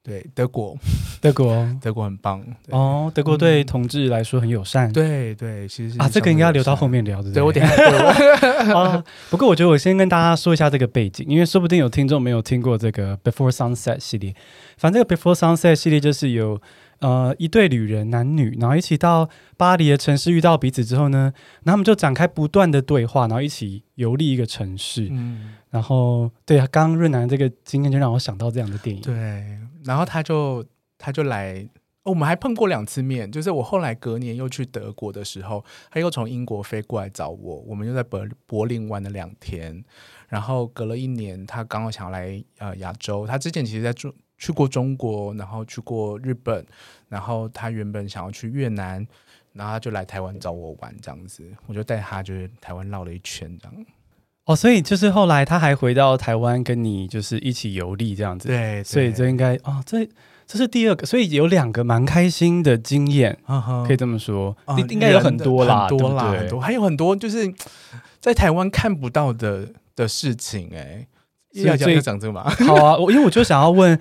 [0.05, 0.77] 对，德国，
[1.19, 2.39] 德国， 德国很棒
[2.69, 3.11] 哦。
[3.15, 4.91] 德国对同志来说很友善。
[4.93, 7.31] 对对，其实啊，这个应该要留到后面聊的。
[7.33, 8.77] 对，我等下。
[8.77, 14.35] 啊， 不过我觉得我先跟大家说一下这个背景，因为说不定有听众没有听过这个 Before Sunset 系列。
[14.77, 16.61] 反正这个 Before Sunset 系列就是有
[16.99, 25.07] 呃一对旅人男女，然后一起到巴黎的城市遇到彼此之后呢，然后他们就展开不断的对话，然后一起游历一个城市。
[25.11, 29.01] 嗯，然后对啊，刚刚润南这个经验就让我想到这样的电影。
[29.01, 29.57] 对。
[29.83, 30.65] 然后他就
[30.97, 31.67] 他就来，
[32.03, 33.31] 哦，我们还碰过两次面。
[33.31, 39.83] 就是我后来隔年又去德国的时候，他又从英国飞过来找我，我们又在柏柏林玩了两天。
[40.27, 43.27] 然后隔了一年，他刚好想要来呃亚洲。
[43.27, 44.11] 他之前其实在中
[44.45, 46.63] 去过中国，然后去过日本，
[47.09, 49.03] 然后他原本想要去越南，
[49.53, 51.43] 然后他就来台湾找我玩这样子。
[51.65, 53.85] 我就带他就是台湾绕了一圈这样。
[54.43, 60.07] 哦，所以就是后来他还回到台湾跟你就是一起游历这样子，对，对，所以这应该哦，这
[60.45, 66.39] 这是第二个，所以有两个蛮开心的经验，嗯、可以这么说，应、嗯、应该有很多啦，很多啦，对对？
[66.41, 67.51] 很多，还有很多就是
[68.19, 71.07] 在台湾看不到的的事情、欸，哎，
[71.63, 73.99] 要讲就讲这个嘛，好啊，我因为我就想要问，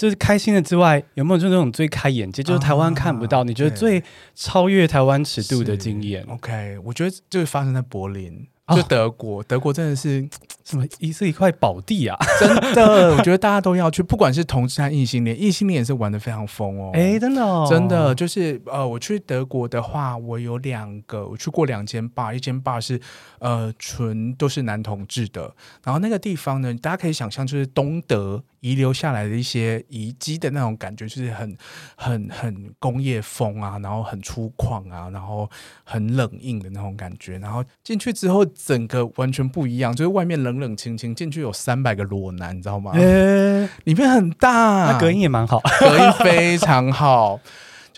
[0.00, 4.02] 就是开心的之外，有没有就那种最开眼界，就是台湾看不到、啊，你觉得最
[4.34, 8.48] 超越台湾尺度的经验？OK，我觉得就是发生在柏林。
[8.74, 10.26] 就德国，德国真的是
[10.64, 10.86] 什么？
[11.00, 12.16] 一是一块宝地啊！
[12.40, 16.92] 真的，我觉得大家都要去，不管是同志还是异性恋，异性恋也是玩的非常疯哦。
[16.94, 22.98] 哎，真的，哦，真的就是呃，我去德国的话，我有两个，我去过两间 bar，一间 bar 是
[23.40, 25.52] 呃纯都是男同志的，
[25.84, 28.42] 然后那个地方呢，大家可以想象就是东德。
[28.60, 31.56] 遗留下来的一些遗迹的那种感觉，就是很、
[31.96, 35.48] 很、很工业风啊，然后很粗犷啊，然后
[35.84, 37.38] 很冷硬的那种感觉。
[37.38, 42.92] 然后进去之后，整个完全不一样，就是外面冷冷清清，进去有三百个裸男，你知道吗？
[42.94, 47.40] 欸、里面很大，那隔音也蛮好，隔音非常好。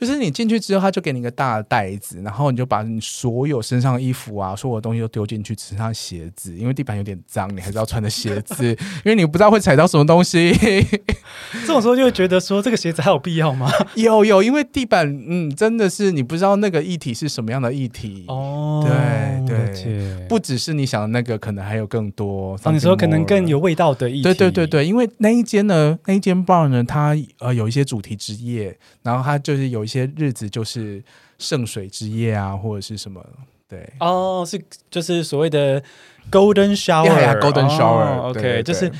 [0.02, 10.52] 就是你进去之后，他就给你一个大的袋子，然后你就把你所有身上的衣服啊，所有的东西都丢进去，只剩下鞋子，因为地板有点脏，你还是要穿的鞋子，因为你不知道会踩到什么东西。
[11.62, 13.70] 这种时候就会觉得说，这个鞋子还有必要吗？
[13.94, 18.84] 有有，因为地板，嗯，真的是你不知道那个液体是什么样的液体哦。
[18.84, 22.58] 对对，不只是你想的那个，可能还有更多。
[22.72, 24.22] 你说可能更有味道的液体。
[24.22, 30.10] 对对对对，因为那一间呢，那一间 bar 呢，它呃有一些主题之夜，然后它就是有一些。
[30.16, 31.02] 日子就是
[31.38, 33.24] 圣水之夜啊，或者是什么？
[33.68, 35.82] 对哦，是就是所谓的
[36.30, 38.90] Golden Shower，Golden Shower，OK，就是。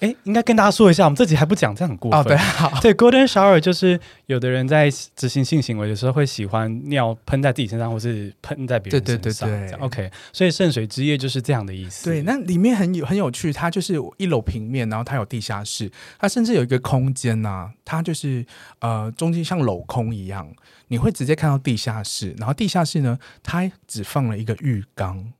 [0.00, 2.20] 哎，应该跟大家说一下，我们这集还不讲，这样很过分。
[2.20, 9.48] 哦、对，好， 对，Golden Shower 就是有的人在执行性行为的时候会喜欢尿喷在自己身上，或是喷在别人身上。
[9.48, 12.06] 对对对对，OK，所以圣水之夜就是这样的意思。
[12.06, 18.44] 对，那里面很有很有趣，它就是一楼平面，然后它有地下室，它甚至有一个空间呐、啊，它就是
[18.78, 20.50] 呃中间像镂空一样，
[20.88, 25.32] 你会直接看到地下室，然后地下室呢，它只放了一个浴缸，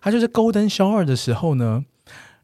[0.00, 1.84] 它就是 Golden Shower 的时候呢。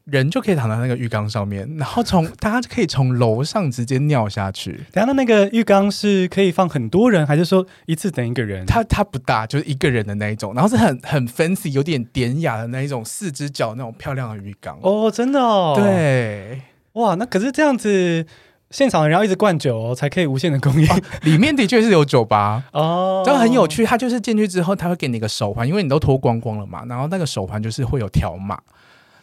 [0.05, 4.83] 人就可以躺在那个浴缸上面，然后从大家可以从楼上直接尿下去。
[4.91, 8.65] 等下，那那个浴缸是可以放很多人，还是说一次等一个人？
[8.65, 14.77] 它它不大，就是一个人的那一种，然后是很很 fancy，有点典雅的那一种四只脚那种漂亮的浴缸。
[14.81, 15.73] 哦，真的哦。
[15.77, 16.61] 对，
[16.93, 18.25] 哇，那可是这样子，
[18.71, 20.87] 现场的人要一直灌酒哦，才可以无限的供应。
[20.87, 23.85] 哦，里面的确是有酒吧 哦，这个很有趣。
[23.85, 28.59] 它就是进去之后，他会给你一个手环，因为你都脱光光了嘛，然后那个手环就是会有条码。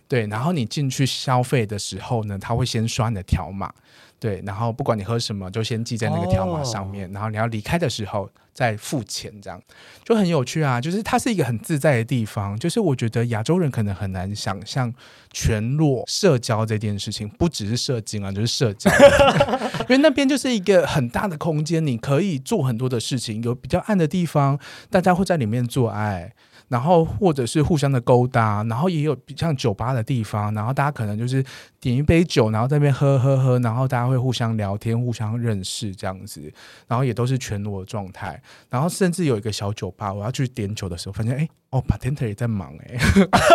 [0.09, 3.71] 对，然后你进去消费的时候呢，他会先刷你的条码，
[4.19, 9.63] 对，然后不管你喝什么，就先记在那个条码上面，哦，然后你要离开的时候再付钱，这样
[10.03, 10.81] 就很有趣啊。
[10.81, 14.93] 就是它是一个很自在的地方，就是我觉得亚洲人可能很难想象
[15.31, 18.91] 全裸社交这件事情，不只是社交啊，就是社交，
[19.85, 26.33] 因为那边就是一个很大的空间，你可以做很多的事情，有比较暗的地方，大家会在里面做爱。
[26.69, 31.45] 然后或者是互相的勾搭，然后也有像酒吧的地方，然后大家可能就是
[31.81, 36.53] 点一杯酒，然后在那边喝喝喝，然后大家会互相聊天、互相认识这样子，
[36.87, 42.99] 然后也都是全裸的状态，然后甚至有一个小酒吧，我要去点酒的时候，发现哎哦，bartender 也在忙 哎，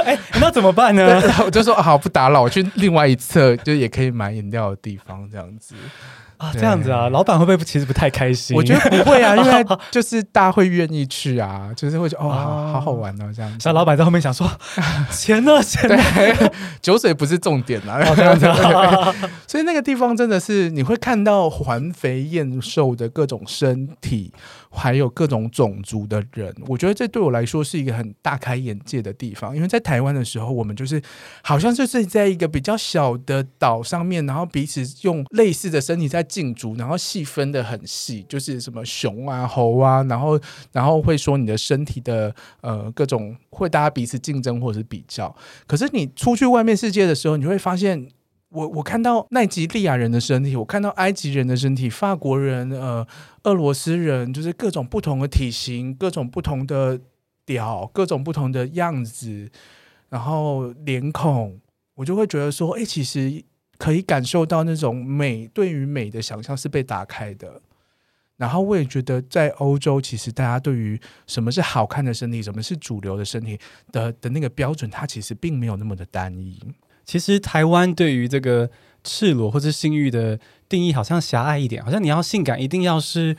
[0.06, 1.22] 哎那怎么办呢？
[1.46, 5.76] 我就说好不打扰，我去另外一侧，就也可以买饮料的地方这样子。
[6.38, 8.56] 啊，这样子啊，老板会不会其实不太开心？
[8.58, 13.58] 我觉得不会啊， 因为就是大家会愿意去啊，就是会觉得哦，好好好玩哦，这样子。
[13.60, 14.48] 像老板在后面想说，
[15.10, 15.62] 钱呢？
[15.64, 15.98] 钱呢？
[16.82, 19.16] 酒水不是重点啊，哦、这样子、啊。
[19.48, 24.34] 所以那个地方真的是你会看到环肥燕瘦的各种身体。
[24.76, 29.56] 还有各种种族的人，我觉得这对我来说是一个很大开眼界的地方。
[29.56, 31.02] 因为在台湾的时候，我们就是
[31.44, 40.40] 好像就是在一个比较小的岛上面，然后彼此用类似的身体在竞逐，然后细分得很细，就是什么熊啊、猴啊，然后
[40.72, 45.34] 然后会说你的身体的呃各种会大家彼此竞争或者是比较。
[45.68, 48.10] 可是你出去外面世界的时候，你会发现。
[48.54, 53.06] 我我看到奈及利亚人的身体，我看到埃及人的身体，法国人，呃，
[53.44, 57.00] 俄罗斯人，就是各种不同的体型，各种不同的
[57.48, 59.50] 屌，各种不同的样子，
[60.10, 61.60] 然后脸孔，
[61.96, 63.44] 我就会觉得说，哎，其实
[63.80, 67.60] 可以感受到那种美，对于美的想象是被打开的。
[68.38, 73.58] 然后我也觉得，在欧洲，其实大家对于什么是好看的身体，什么是主流的身体
[73.92, 76.60] 的的那个标准，它其实并没有那么的单一。
[77.06, 78.70] 其实台湾对于这个
[79.04, 80.40] 赤裸或者性欲的
[80.70, 83.36] 定义好像狭隘一点，好像你要性感一定要是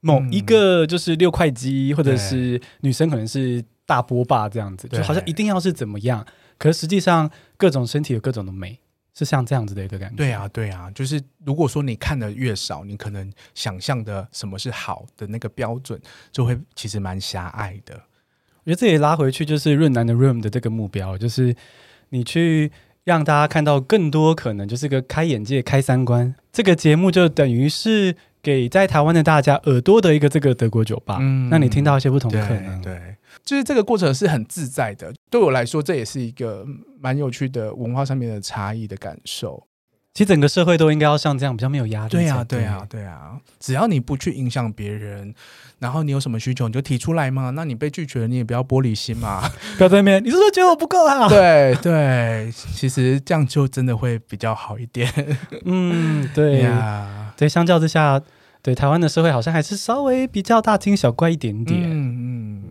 [0.00, 6.26] 某一个就是六块肌，嗯、或者是女生可能是大波霸这样子，就好像一定要是怎么样。
[6.58, 8.78] 可是实际上各种身体有各种的美，
[9.14, 10.16] 是像这样子的一个感觉。
[10.16, 16.00] 对啊，对啊，就是如果说你看的越少，你可能想象的什么是好的那个标准
[16.32, 17.94] 就会其实蛮狭隘的。
[18.64, 21.54] 我觉得这也拉回去就是润男的 Room 的这个目标，就是
[22.08, 22.72] 你去。
[23.04, 26.34] 让大家看到更多可能，就是个开眼界、开三观。
[26.52, 32.80] 这个节目就等于是给在台湾的大家耳朵的一个这个德国酒吧，嗯，让你听到一些不同的可能。
[32.80, 35.12] 对，对，就是这个过程是很自在的。
[35.30, 36.66] 对我来说，这也是一个
[37.00, 39.66] 蛮有趣的文化上面的差异的感受。
[40.14, 42.10] 其实整个社会都应该要像这样，比较没有压力。
[42.10, 43.32] 对呀，对呀，对呀。
[43.58, 45.34] 只要你不去影响别人，
[45.80, 47.50] 然后你有什么需求你就提出来嘛。
[47.50, 49.42] 那你被拒绝了，你也不要玻璃心嘛。
[49.76, 51.26] 不要在那边，你是不是觉得我不够好？
[51.28, 55.12] 对对，其实这样就真的会比较好一点。
[55.66, 57.32] 嗯，对呀。
[57.36, 58.22] 对，相较之下，
[58.62, 61.80] 对台湾的社会好像还是稍微比较大惊小怪一点点。
[61.82, 62.62] 嗯嗯。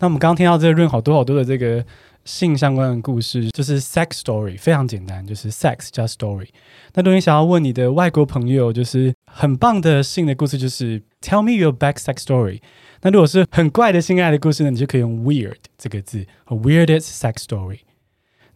[0.00, 1.84] 那我们刚刚听到这个润好多好多的这个。
[2.24, 6.48] 性相关的故事就是 sex story，非常简单，就是 sex 加 story。
[6.94, 12.60] 那如果你想要问你的外国朋友，就是很棒的性的故事，就是 tell me your back sex story。
[13.02, 17.80] 那如果是很怪的性爱的故事呢，你就可以用 weird 这个字，weirdest sex story。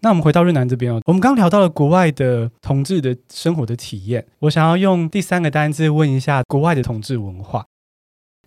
[0.00, 7.66] 那我们回到越南这边哦，我们刚聊到了国外的同志的生活的体验，我想要用第三个单字问一下国外的同志文化。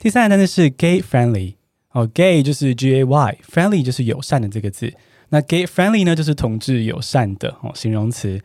[0.01, 1.55] 第三个单字是 gay friendly，
[1.91, 4.93] 哦，gay 就是 G A Y，friendly 就是友善的这个字。
[5.31, 8.41] 那 gay friendly 呢，就是同志友善的哦，形容词。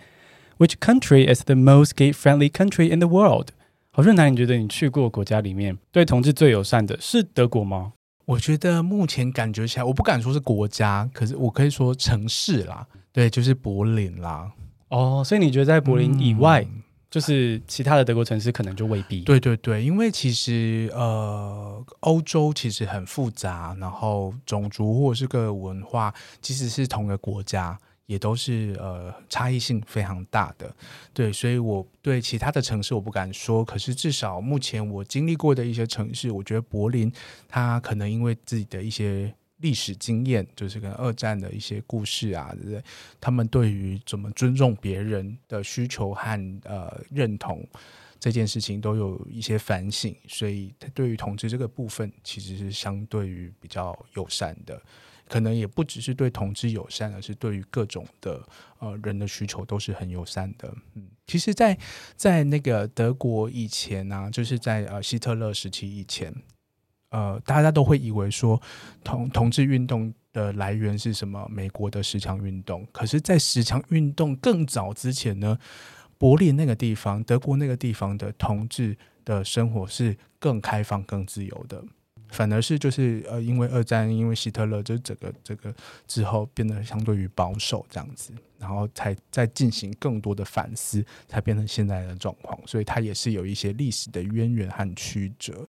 [0.59, 3.49] Which country is the most gay friendly country in the world？
[3.91, 7.93] 好，润南，你觉得你去过国家里面对同志最友善的是德国吗？
[8.25, 14.53] 我觉得目前感觉起来，我不敢说是国家，可是我可以说城市啦，对，就是柏林啦。
[14.89, 16.63] 哦，所以你觉得在柏林以外？
[16.63, 16.83] 嗯
[17.17, 19.23] 就是其他的德国城市可能就未必。
[19.23, 26.13] 对对对，因为其实呃，欧洲其实很复杂，然后种族或者是个文化，
[26.43, 30.71] 即使是同个国家，也都是呃差异性非常大的。
[31.15, 37.11] 对，所以我对其他的城市我不敢说，可是至少目前我经历过的一些城市，我觉得柏林
[37.49, 39.35] 它可能因为自己的一些。
[39.59, 42.83] 历史经验就是跟二战的一些故事啊，对不对？
[43.21, 47.67] 他们对于怎么尊重别人的需求和呃认同
[48.21, 54.81] 这件事情都有一些反省，所以对于同志这个部分其实是相对于比较友善的。
[55.29, 58.41] 可能也不只是对同志友善，而是对于各种的
[58.79, 60.73] 呃人的需求都是很友善的。
[60.95, 61.77] 嗯，其实在，
[62.15, 66.33] 在那个德国以前呢、啊，就是在呃希特勒时期以前。
[67.11, 68.61] 呃，大家都会以为说
[69.05, 71.47] 同同志运动的来源是什么？
[71.51, 72.87] 美国的十强运动。
[72.93, 75.59] 可是，在十强运动更早之前呢，
[76.19, 81.83] 柏林那个地方，德国那个地方的同志的生活是更开放、更自由的。
[82.29, 85.73] 反而是就是呃，因为二战，因为希特勒，就整个这个
[86.09, 92.59] 之后变得相对于保守这样子，然后才在进行更多的反思，才变成现在的状况。
[92.67, 95.66] 所以，它也是有一些历史的渊源和曲折。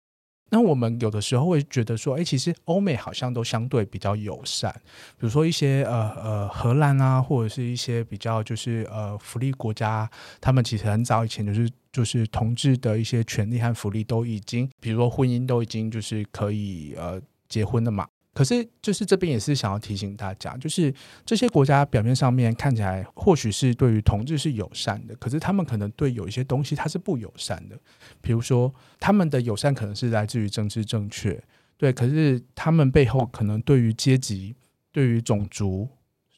[0.49, 4.71] 那我们有的时候会觉得说，哎，其实欧美好像都相对比较友善，
[5.17, 17.19] 比如说一些呃呃荷兰啊，或者是一些比较就是呃福利国家，他们其实很早以前就是就是同志的一些权利和福利都已经，比如说婚姻都已经就是可以呃
[17.49, 18.07] 结婚了嘛。
[18.35, 20.93] 可是，就是这边也是想要提醒大家，就是
[21.25, 27.79] 这些国家表面上面看起来或许是对于同志是友善的，可是他们可能对有一些东西它是不友善的。
[28.19, 31.41] 比如说，他们的友善可能是来自于政治正确，
[31.77, 34.53] 对，可是他们背后可能对于阶级、
[34.91, 35.87] 对于种族，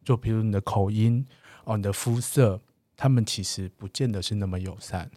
[0.06, 1.26] 就比如你的口音
[1.64, 2.62] 哦、你的肤色，
[2.96, 5.10] 他们其实不见得是那么友善。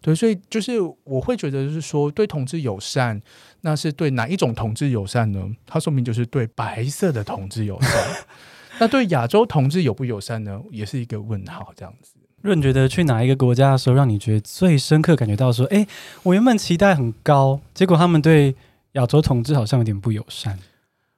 [0.00, 3.20] 对，所以就是我会觉得，就是说对同志友善，
[3.62, 5.44] 那是对哪一种同志友善呢？
[5.66, 7.90] 它说明就是对白色的同志友善。
[8.80, 10.60] 那对亚洲同志友不友善呢？
[10.70, 11.72] 也是一个问号。
[11.74, 15.84] 这样子，润觉得去哪一个国家的时候，让你觉得最深刻感觉到说，哎，
[16.22, 18.54] 我原本期待很高，结果他们对
[18.92, 20.58] 亚洲同志好像有点不友善。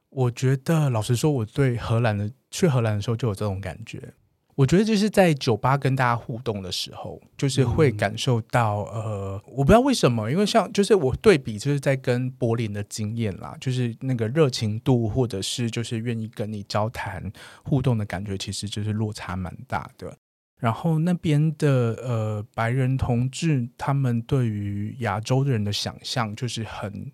[0.09, 4.15] 我觉得，老实说，我对荷兰的去荷兰的时候就有这种感觉。
[4.61, 17.33] 我觉得就是在酒吧跟大家互动的时候，就是会感受到，嗯、呃，我不知道为什么，因为像就是我对比，就是在跟柏林的经验啦，就是那个热情度，或者是就是愿意跟你交谈
[17.65, 20.15] 互动的感觉，其实就是落差蛮大的。
[20.59, 27.11] 然后那边的呃白人同志，他们对于亚洲的人的想象就是很。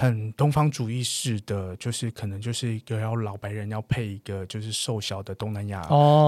[0.00, 5.80] 很东方主义式的，就是可能就是一个要老白人要配一个就是瘦小的东南亚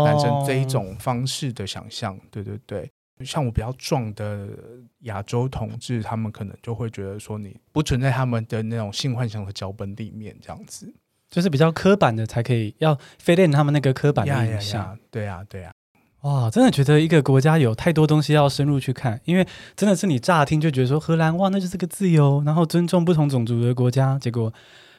[0.04, 2.90] 男生这一种方式的想象，对对对。
[3.24, 4.48] 像我比较壮的
[5.00, 10.92] 亚洲同志，他们可能就会觉得说你不存在他们的那种性幻想的脚本里面，这样子
[11.30, 12.94] 就是比较刻板的才可以要
[13.24, 14.84] fit in 他们那个刻板的印象。
[14.84, 14.98] Yeah, yeah, yeah.
[15.10, 15.72] 对啊，对啊。
[16.22, 19.46] 哇，真的觉得一个国家有太多东西要深入去看，因为
[19.76, 24.52] 真的是你乍听就觉得说荷兰哇，那就是个自由，然后尊重不同种族的国家，结果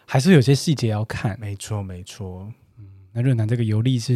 [0.06, 1.38] 还是有些细节要看。
[1.40, 2.52] 没错，没错。
[2.78, 4.14] 嗯那润南这个游历是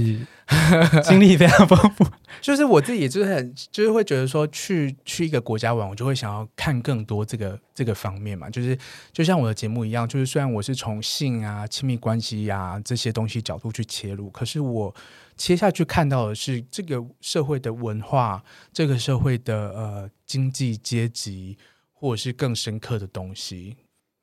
[1.03, 2.03] 经历非常丰富，
[2.41, 8.76] 就是我自己也就是很就是会觉得说去去一个国家玩，我就会想要看更多这个这个方面嘛，就是
[9.14, 14.91] 就像我的节目一样，就是虽然我是从性啊、亲密关系呀、啊、这些东西角度去切入，可是我
[15.38, 18.42] 切下去看到的是这个社会的文化，
[18.74, 21.58] 这个社会的呃经济阶级，
[21.94, 23.78] 或者是更深刻的东西。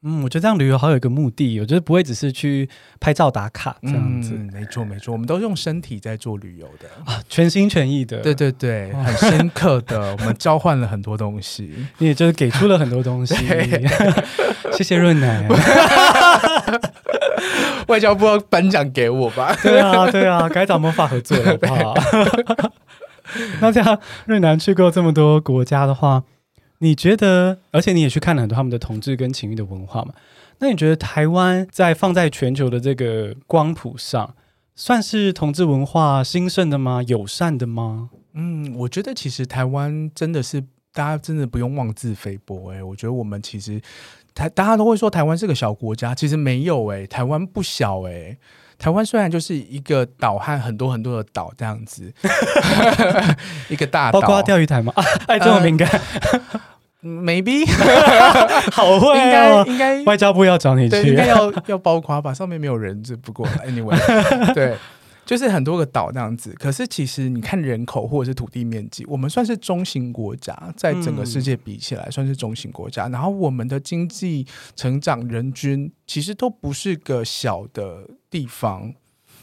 [0.07, 2.69] 嗯，我觉得这样旅游好有一个目的，我觉得不会只是去
[3.01, 4.35] 拍照打卡这样子。
[4.35, 8.21] 嗯、没错没错，我们都是用身体在做旅游的啊，全心全意的。
[8.21, 13.35] 对对对，很深刻的， 我们交换了很多东西，你也就是给出了很多东西。
[14.77, 15.49] 谢谢润男，
[17.89, 19.55] 外交部要颁奖给我吧？
[19.63, 21.95] 对啊对啊，该找魔法合作了好不好？
[23.61, 26.25] 那这样瑞南去过这么多国家的话。
[26.79, 30.13] 你觉得，而且你也去看了很多他们的同志跟情欲的文化嘛？
[30.59, 34.35] 那你觉得台湾在放在全球的这个光谱上，
[34.75, 37.03] 算是同志文化兴盛的吗？
[37.07, 38.11] 友善的吗？
[38.35, 40.61] 嗯，我觉得其实台湾真的是
[40.93, 43.81] 大家真的不用妄自菲薄哎、欸，我觉得我们其实
[44.35, 48.39] 台大家都会说台湾是个小国家，其实没有哎、欸，台湾不小哎、欸。
[48.77, 52.13] 台湾虽然就是一个岛和很多很多的岛这样子，
[53.71, 54.93] 一个大岛，包括钓鱼台吗？
[54.97, 55.89] 啊，哎，这么敏感。
[55.89, 56.61] 呃
[57.05, 57.67] Maybe，
[58.73, 62.33] 好会、哦，应该应该外交部要找你去，应该要要包括吧？
[62.33, 64.75] 上面没有人，这不过 anyway，对，
[65.25, 66.53] 就是很多个岛这样子。
[66.59, 73.09] 可是其实你看人口或者是土地面积，我们算是中型国家，在整个世界比起来算是中型国家。
[73.09, 74.47] 然后我们的经济
[74.77, 78.95] 成长人均其实都不是个小的地方。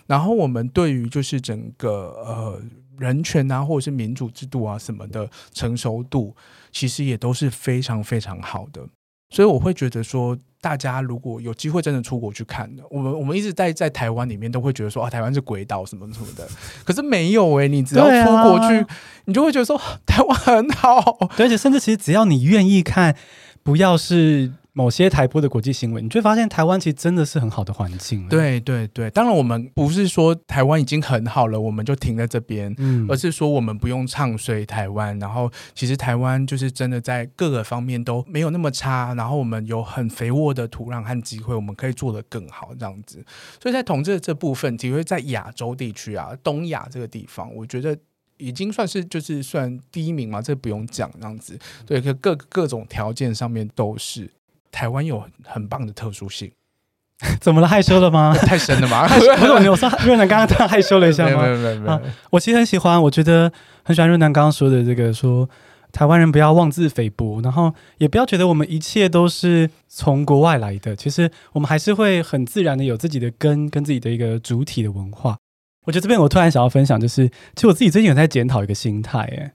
[0.07, 1.91] 然后我们对于就是整个
[2.25, 2.61] 呃。
[2.99, 6.35] 人权啊，或者是民主制度啊，什么的成熟度，
[6.71, 8.87] 其实也都是非常非常好的。
[9.31, 16.47] 所以我会觉得说，大家如果有机会真的出国去看的，我们我们一直在在台湾里面都会觉得说啊，台湾是鬼岛什么什么的，
[16.85, 18.87] 可是没有诶、欸，你只要出国去，啊、
[19.25, 23.15] 你就会觉得说台湾很好，而且甚至其实只要你愿意看，
[23.63, 24.53] 不要是。
[24.73, 28.25] 某些台播的国际新闻，你就会发现台湾其实真的是很好的环境。
[28.29, 35.17] 对对对，当然我们不是说台湾已经很好了，我们就停在这边，嗯，而是说我们不用唱衰台湾。
[35.19, 43.21] 然后其实台湾就是真的在各个方面都没有那么差，然后我们有很肥沃的土壤和机会，我们可以做得更好这样子。
[43.61, 47.97] 所以在统治的这部分，体会在亚洲地区啊，东亚这个地方，我觉得
[48.37, 51.59] 已经算是就是算第一名嘛，这不用讲这样子。
[51.85, 54.31] 对，各各种条件上面都是。
[54.71, 56.51] 台湾有很棒的特殊性，
[57.39, 57.67] 怎么了？
[57.67, 58.33] 害羞了吗？
[58.47, 59.07] 太深了吗？
[59.09, 59.29] 不是，
[59.69, 61.41] 我说润南刚刚他害羞了一下吗？
[61.43, 62.01] 没有没有没有、啊。
[62.31, 63.51] 我其实很喜欢，我觉得
[63.83, 65.49] 很喜欢润南刚刚说的这个，说
[65.91, 70.95] 台湾人不要妄自菲薄，然后也不要觉得我们一切都是从国外来的。
[70.95, 75.37] 其实我们还是会很自然的有自己的根，跟自己的一个主体的文化。
[75.85, 79.51] 我觉得这边我突然想要分享，就是其实我自己最近有在检讨一个心态，哎。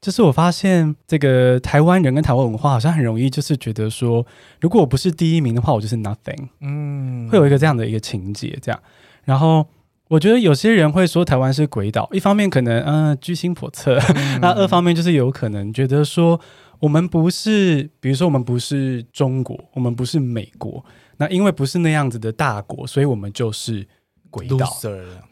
[0.00, 4.26] 就是我发现，这个台湾人跟台湾文化好像很容易，就是觉得说，
[4.58, 6.48] 如果我不是第一名的话，我就是 nothing。
[6.60, 8.82] 嗯，会有一个这样的一个情节，这样。
[9.24, 9.66] 然后
[10.08, 16.40] 我觉得有些人会说台湾是鬼岛，一方面可能嗯、呃、居心叵测，嗯、那二方面就是有可能觉得说
[16.78, 20.82] 我们不是，比如说我们不是中国，我们不是美国，
[21.18, 23.86] 那因为不是那样子的大国，所以我们就是
[24.30, 24.66] 轨道。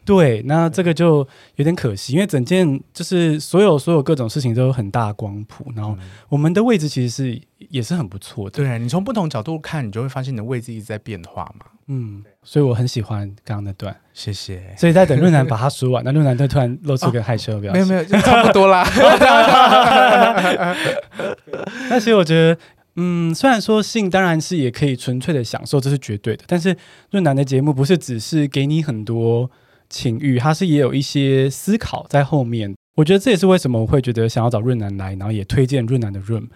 [0.05, 5.97] 对，那这个就有点可惜，因为整件就是所有所有各种事情都有很大光谱，然后
[6.27, 8.63] 我们的位置其实是也是很不错的。
[8.63, 11.65] 对，你从不同角度看，你就会发现你的位置一直在变化嘛。
[11.91, 14.75] 嗯，所以我很喜欢刚刚那段，谢谢。
[14.77, 17.87] 所以在等润南把它说完，那润南就突然露出个害羞的表情。
[17.87, 18.87] 没有没有，就差不多啦。
[21.89, 22.57] 那其实我觉得，
[22.95, 26.43] 嗯，虽然说性当然是也可以纯粹的享受，这是绝对的。
[26.47, 26.75] 但是
[27.11, 29.49] 润南的节目不是只是给你很多
[29.89, 32.75] 情欲，它是也有一些思考在后面。
[32.95, 36.47] 我觉得这也是为什么我会觉得想要找润南来，然后也推荐润南的 Room。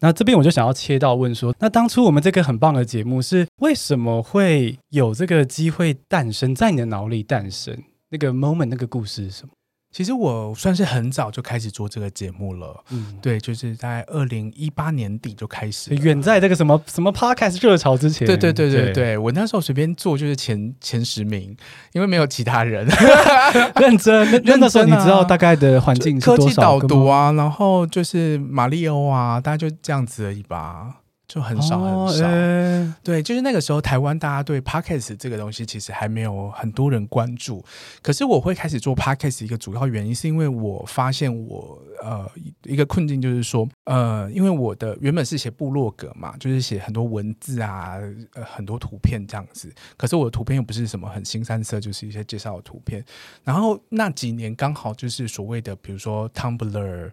[0.00, 7.78] 那这边我就想要切到问说，那当初我们这个很棒的节目是为什么会有这个机会诞生，在你的脑里诞生
[8.08, 9.52] 那个 moment 那个故事是什么？
[9.92, 21.54] 其实我算是很早就开始做这个节目了，嗯，对，就是在二零一八年底就开始，远在这个什么什么 podcast 热潮之前，对对对对对，对，我那时候随便做就是前前十名，
[21.92, 22.88] 因为没有其他人，
[23.76, 26.44] 认真认真的时候，你知道大概的环境是多少？
[26.44, 31.01] 科技导读啊，然后就是马里欧啊，大概就这样子而已吧。
[31.32, 37.64] 就很少很少，哦欸，对，就是那个时候，台湾大家对 Podcast 这个东西其实还没有很多人关注。
[38.02, 42.30] 可是我会开始做 Podcast 一个主要原因，是因为我发现我呃
[42.64, 47.94] 一个困境，就是说呃，因为我的原本是写部落格嘛，就是写很多文字啊，
[48.34, 49.72] 呃，很多图片这样子。
[49.96, 53.02] 可是我的图片又不是什么很新三色，就是一些介绍的图片。
[53.42, 57.10] 然后那几年刚好就是所谓的，比如说 Tumblr。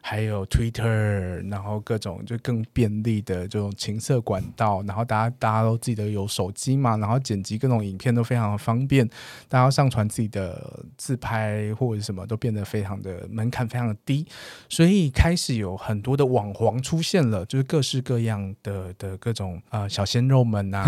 [0.00, 9.06] 还有 Twitter，然后各种就更便利的这种情色管道，然后大家大家都记得有手机嘛，然后剪辑各种影片都非常的方便，
[9.48, 14.26] 大家要上传自己的自拍或者什么都变得非常的门槛非常的低，
[14.68, 20.82] 所以开始有很多的网黄出现了，就是各式各样的的各种呃小鲜肉们啊，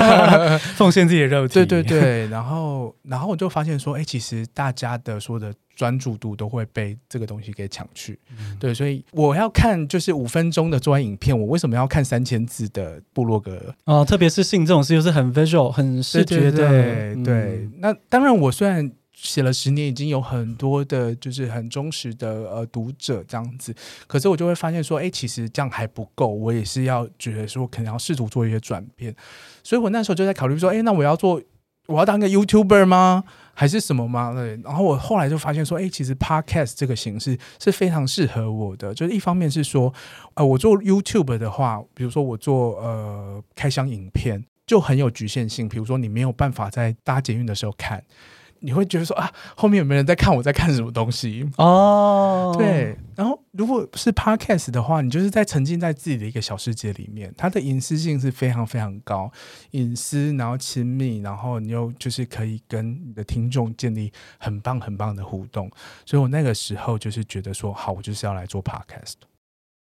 [0.76, 5.54] 奉献自己的肉体，对对对，然后然后我就发现说，哎，其实大家的说的。
[5.76, 13.74] 专注度都会被这个东西给抢去，嗯，对，所以我要看就是五分钟的做完影片，我为什么要看三千字的部落格？
[13.84, 16.56] 哦，特别是性这种事，又是很 visual、很视觉的。
[16.56, 23.74] 对，对，对，嗯，那当然，我虽然写了十年，已经有很多的，就是很忠实的呃读者这样子，
[24.06, 29.14] 可是我就会发现说，哎，其实这样还不够，我也是要觉得说，可能要试图做一些转变。
[29.62, 31.40] 所以我那时候就在考虑说，哎，那我要做，
[31.86, 33.24] 我要当个 YouTuber 吗？
[33.58, 34.34] 还是什么吗？
[34.34, 38.94] 对，然后我后来就发现说，哎，其实 Podcast 这个形式是非常适合我的。
[38.94, 39.92] 就是一方面是说，
[40.34, 45.66] 呃，我做 YouTube 的话，比如说我做呃开箱影片，就很有局限性。
[45.66, 48.04] 比如说你没有办法在搭捷运的时候看。
[48.60, 51.48] 你会觉得说啊，后面有没有人在看我在看什么东西？
[51.58, 52.96] 哦，对。
[53.14, 59.30] 然后如果是 Podcast 的话，你就是在沉浸在自己的一个小世界里面，它的隐私性是非常非常高，
[59.70, 65.70] 隐私，然后亲密，然后你又就是可以跟你的听众建立很棒很棒的互动。
[66.04, 69.14] 所以我那个时候就是觉得说，好，我就是要来做 Podcast。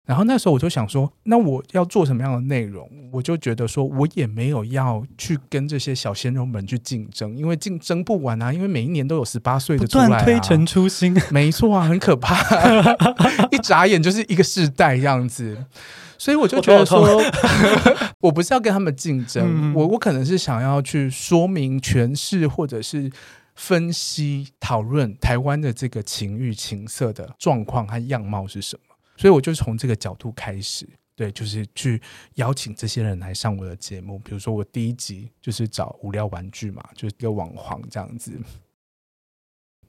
[0.05, 2.87] 然后那时候我就想说，那我要做什么样的内容？
[3.11, 8.53] 我就觉得说，我也没有要去跟这些小鲜肉们去竞争，因为竞争不完啊。
[8.53, 12.35] 因为每一年都有十八岁的出来啊，推陈出新，没错啊，很可怕，
[13.51, 15.57] 一眨眼就是一个世代这样子。
[16.17, 17.23] 所以我就觉得说，我，
[18.21, 23.11] 我不是要跟他们竞争，嗯、我我可能是想要去说明、诠释或者是
[23.55, 28.84] 分析、讨论台湾的这个情欲、情色的状况和样貌是什么。
[29.17, 32.01] 所以我就从这个角度开始，对，就是去
[32.33, 34.19] 邀请这些人来上我的节目。
[34.19, 38.33] 比如说，我第一集就是找无聊玩具嘛，就是一个网黄这样子，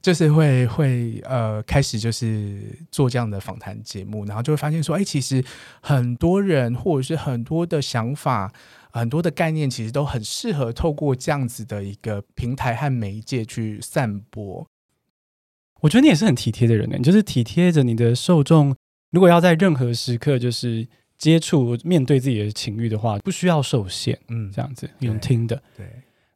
[0.01, 5.43] 就是会会呃开始就是做这样的访谈节目，然后就会发现说，哎，其实
[5.81, 8.53] 很多人或者是很多的想法、
[8.91, 14.65] 很多的概念，其实都很适合透过这样子的一个平台和媒介去散播。
[15.81, 18.73] 我觉得你也是很体贴的人呢，你就是体贴着你的受众。
[19.11, 20.87] 如果要在任何时刻就是
[21.17, 25.61] 接触面对自己的情欲的话，不需要受限，嗯，这样子用听的。
[25.75, 25.85] 对，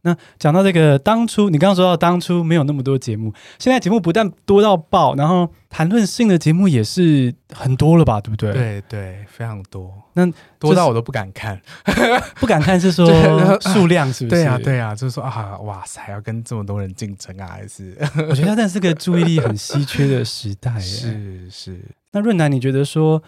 [0.04, 8.20] 那讲到这个，当初你刚刚说到当初没有那么多节目，现在节目不但多到爆，然后谈论性的节目也是很多了吧？
[8.20, 8.52] 对不对？
[8.52, 9.94] 对对，非常多。
[10.14, 10.26] 那
[10.60, 11.62] 多到我都不敢看，
[12.40, 13.06] 不敢看是说
[13.62, 14.42] 数量是不是？
[14.42, 17.48] 对啊对啊，就是说啊，哇塞，还要跟这么多人竞争啊？
[17.48, 17.96] 还是
[18.28, 20.78] 我觉得那是个注意力很稀缺的时代。
[20.82, 21.80] 是是。
[22.12, 23.22] 那润南，你觉得说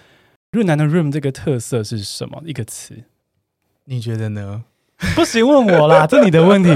[0.51, 3.03] 润南的 room 这个特色是什么一个词？
[3.85, 4.63] 你觉得呢？
[5.15, 6.69] 不行，问我啦， 这你的问题。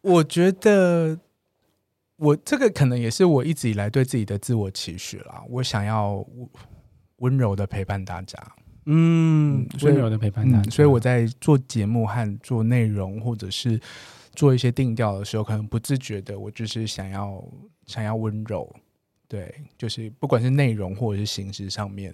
[0.00, 1.18] 我觉得
[2.16, 5.42] 我这个可能也是我一直以来对自己的自我期许啦。
[5.48, 6.26] 我想要
[7.18, 8.36] 温柔的陪伴大家，
[8.86, 10.70] 嗯，温柔的陪伴大家。
[10.70, 13.80] 所以我在做节目和做内容，或者是
[14.34, 17.44] 做一些定调的时候，可能不自觉的，我就是想要
[17.86, 18.74] 想要温柔，
[19.28, 22.12] 对，就是不管是内容或者是形式上面，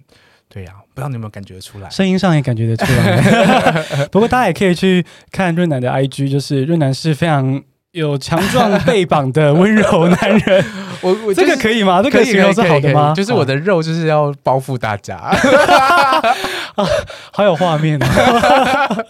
[0.49, 1.90] 对呀、啊，不知道你有没有感觉出来？
[1.90, 4.07] 声音上也感觉得出来。
[4.11, 10.64] 不过大家也可以去看润南的 IG，就是润南是非常有强壮背膀的温柔男人。
[11.01, 12.03] 我 我、就是、这个可以吗？
[12.03, 13.12] 这个形容是好的吗？
[13.14, 15.16] 就是我的肉就是要包覆大家，
[16.74, 16.84] 啊，
[17.32, 19.07] 好有画面哦。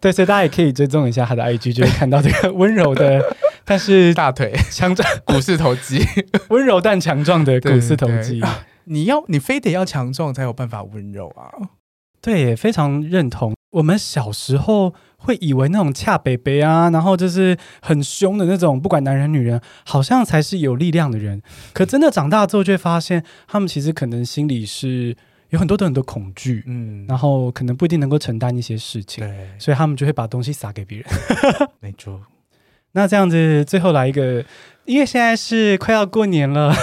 [0.00, 3.24] 对，所以大家也可以追踪一下他的 IG，就会看到这个温柔的，
[3.64, 6.04] 但是大腿强壮股四头肌，
[6.48, 8.42] 温柔但强壮的股四头肌。
[8.84, 11.50] 你要你非得要强壮才有办法温柔啊。
[12.20, 13.52] 对，也非常认同。
[13.70, 21.42] 我们小时候会以为那种恰北北啊，然后就是很凶的那种，不管男人女人，好像才是有力量的人。
[21.72, 25.16] 可真的长大之后，就会发现他们其实可能心里是
[25.48, 31.06] 有很多的很多恐惧，嗯，然后可能不一定能够承担一些事情，对，所以他们就会把东西撒给别人。
[31.80, 32.20] 没错。
[32.92, 34.44] 那这样子，最后来一个。
[34.84, 36.74] 因为现在是快要过年了，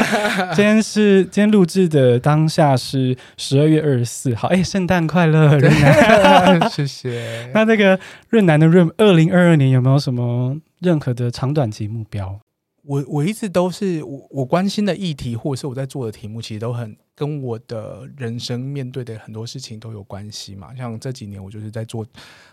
[0.54, 7.50] 今天是今天录制的当下是十二月二十四号，哎，圣诞快乐，润南， 谢谢。
[7.54, 7.98] 那那个
[8.28, 12.38] 润南的润，二零二二年有没有什么任何的长短期目标？
[12.84, 20.72] 我我一直都是我我关心的议题，或者是我在做的题目，其实都很跟我的人生面对的很多事情都有关系嘛。
[20.76, 22.06] 像这几年我就是在做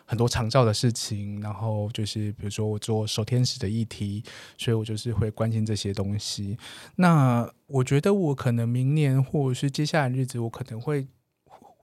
[0.06, 4.24] 很多长照的事情，然后就是比如说我做守天使的议题，
[4.58, 6.58] 所以我就是会关心这些东西。
[6.96, 11.06] 那我觉得我可能明年或者是接下来日子，我可能会。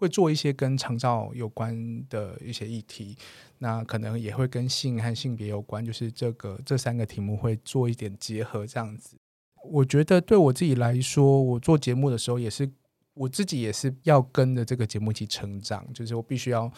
[0.00, 3.14] 会做一些跟长照有关的一些议题，
[3.58, 9.18] 那可能也会跟性和性别有关，就是这个这三个题目会做一点结合，这样子。
[9.64, 12.70] 我觉得对我自己来说，我做节目的时候也是
[13.14, 16.70] 我自己也是要跟着这个节目一起成长，就是我必须要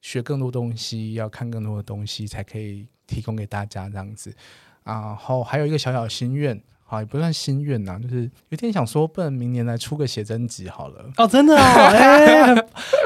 [0.00, 4.34] 学更多东西，要看更多的东西，才可以提供给大家这样子。
[4.82, 6.62] 然后还有一个小小心愿。
[6.86, 10.96] 好，也不算心愿呐，就是有点想说，不能明年来出个写真集好了。
[11.16, 12.54] 哦，真的啊、哦，哎，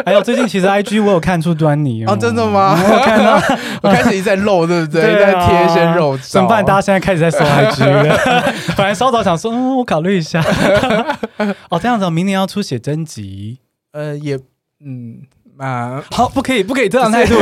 [0.04, 2.72] 还有最近其实 IG 我有看出端倪哦，哦真的吗？
[2.76, 3.34] 我看到
[3.82, 5.02] 我开始一直在露，对不对？
[5.14, 6.22] 对啊、在贴一些肉照。
[6.24, 6.64] 怎么办？
[6.64, 8.52] 大家现在开始在搜 IG 了。
[8.76, 10.44] 本来稍早想说，嗯，我考虑一下。
[11.70, 13.60] 哦，这样子，明年要出写真集，
[13.92, 14.36] 呃，也，
[14.84, 15.20] 嗯，
[15.58, 17.34] 啊，好，不可以，不可以这样态度。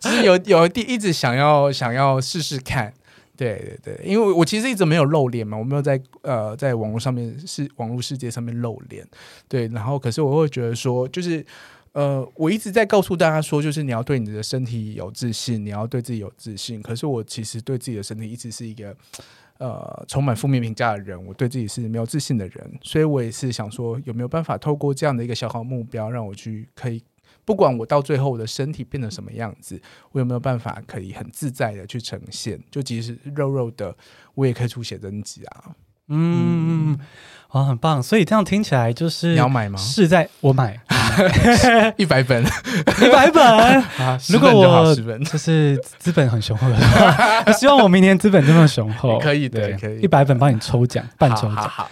[0.00, 2.92] 就是有有一一直想要想要试试看。
[3.36, 9.06] 对对对，因为我其实一直没有露脸嘛，我没有在呃在网络上面是网络世界上面露脸，
[9.48, 11.44] 对，然后可是我会觉得说，就是
[11.92, 16.80] 呃我一直在告诉大家说，就是你要对你的身体有自信，你要对自己有自信。
[16.80, 18.96] 可是我其实对自己的身体一直是一个
[19.58, 27.02] 呃充满负面评价的人，我对自己是没有自信的人，所以我也是想说，有没有办法透过这样的一个小小目标，让我去可以。
[27.46, 29.80] 不管我到最后我的身体变成什么样子，
[30.10, 32.60] 我有没有办法可以很自在的去呈现？
[32.70, 33.96] 就即使肉肉的，
[34.34, 35.70] 我也可以出写真集啊。
[36.08, 36.98] 嗯，
[37.52, 38.02] 哇、嗯，很棒！
[38.02, 39.78] 所以这样听起来就是你要买吗？
[39.78, 40.78] 是在我买
[41.96, 43.42] 一百本，一百本。
[43.98, 46.76] 啊、如果我就是资本很雄厚的，
[47.54, 51.54] 希望我明年资本这么雄厚，可以的，可以一百本帮你抽奖，半抽奖。
[51.54, 51.90] 好，好，好，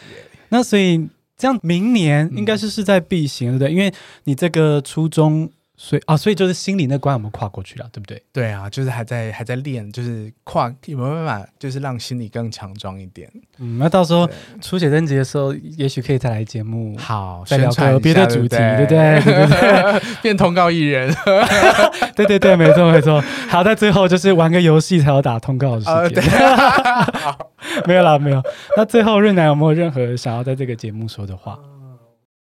[0.48, 1.08] 那所以。
[1.36, 3.72] 这样明年应该是势在必行，对不对？
[3.72, 3.92] 因为
[4.24, 8.22] 你这个初衷，所以啊，所以就是心里那关我们跨过去了，对不对？
[8.32, 13.28] 对啊，就是还在还在练，就是跨有没有办法，就是让心理更强壮一点。
[13.58, 14.28] 嗯，那到时候
[14.62, 19.20] 出写真集的时候，也许可以再来节目，好，再聊个别的主题，对不对？
[19.20, 21.12] 对对对， 变通告艺人，
[22.14, 23.20] 对对对，没错没错。
[23.48, 26.22] 好，在最后就是玩个游戏才要打通告的时间。
[27.86, 28.40] 没有啦，没有。
[28.76, 31.58] 那最后润南有没有任何想要在这个节目说的话？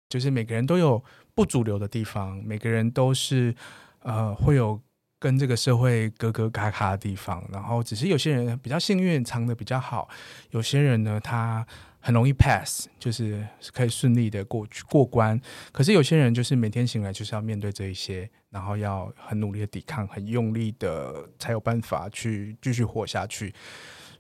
[0.09, 1.01] 就是每个人都有
[1.41, 3.55] 不主流的地方，每个人都是
[4.03, 4.79] 呃会有
[5.19, 7.43] 跟这个社会格格嘎嘎的地方。
[7.51, 10.07] 然后只是有些人比较幸运，藏得比较好；
[10.51, 11.67] 有些人呢，他
[11.99, 15.41] 很容易 pass，就是可以顺利的过去过关。
[15.73, 23.55] 可是有些人就是每天醒来就是要面对这一些，然后要很努力的抵抗，很用力的才有办法去继续活下去。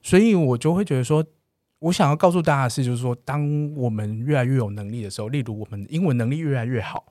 [0.02, 1.22] 所以我就会觉得说，
[1.80, 7.04] 我想要告诉大家的是，就是说，当我们越来越有能力的时候，例如我们英文能力越来越好，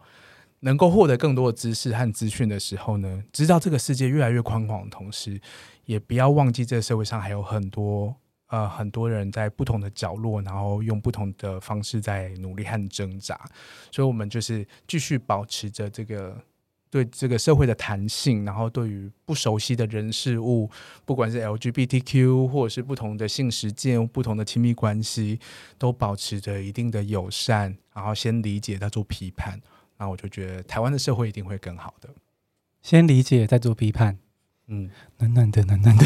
[0.61, 5.41] 能够获得更多的知识和资讯的时候呢，知道这个世界越来越宽广的同时，
[5.85, 8.15] 也不要忘记这个社会上还有很多
[8.47, 13.39] 呃很多人在不同的角落，然后用不同的方式在努力和挣扎。
[13.91, 16.39] 所以，我们就是继续保持着这个。
[16.91, 20.69] 对这个社会的弹性，然后对于不熟悉的人事物，
[21.05, 25.39] 不管是 LGBTQ 或者是不同的性实践、不同的亲密关系，
[25.77, 29.61] 都保持着一定的友善，然后先理解再做批判。
[29.97, 32.09] 那我就觉得台湾的社会一定会更好的。
[32.81, 34.17] 先理解再做批判，
[34.67, 36.05] 嗯，暖暖的，暖暖的，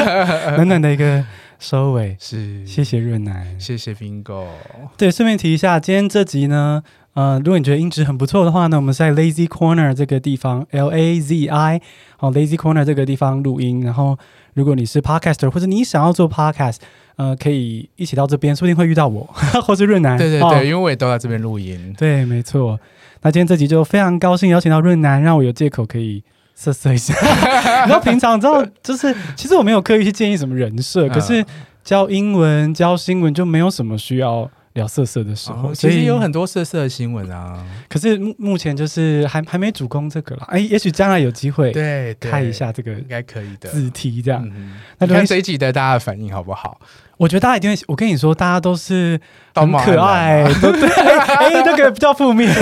[0.56, 1.24] 暖暖的一个
[1.58, 2.16] 收尾。
[2.18, 4.48] 是，谢谢润男，谢谢 Bingo。
[4.96, 6.82] 对，顺便提一下，今天这集呢，
[7.14, 11.80] 呃，如果你觉得音质很不错的话呢，我们在 Lazy Corner 这个地方，L A Z I，
[12.16, 13.82] 好，Lazy Corner 这个地方录音。
[13.82, 14.18] 然后，
[14.54, 16.78] 如果你是 Podcaster 或者你想要做 Podcast，
[17.16, 19.28] 呃，可以一起到这边，说不定会遇到我，
[19.64, 20.18] 或是润南。
[20.18, 21.94] 对对对，哦、因为我也都在这边录音。
[21.96, 22.78] 对，没错。
[23.22, 26.22] 那今天这集就非常高兴邀请到润南，让我有借口可以。
[26.56, 27.12] 瑟瑟一下，
[27.84, 31.44] 然后平常你知道，就是其实我没有刻意去建议什么人设，可是
[31.82, 35.70] 教英文、教新闻就没有什么需要聊色色的时候。
[35.70, 40.44] 哦、其实有很多色色的新闻啊，可是目目前就是还还没主攻这个了。
[40.48, 44.48] 哎，也许将来有机会，对，开一下这个应该可以的子题这样。
[44.54, 46.78] 嗯、那看这一集的大家的反应好不好？
[47.16, 49.20] 我觉得大家一定会，我跟你说，大家都是
[49.54, 50.88] 很可爱，都 对。
[50.90, 52.52] 哎，这个比较负面。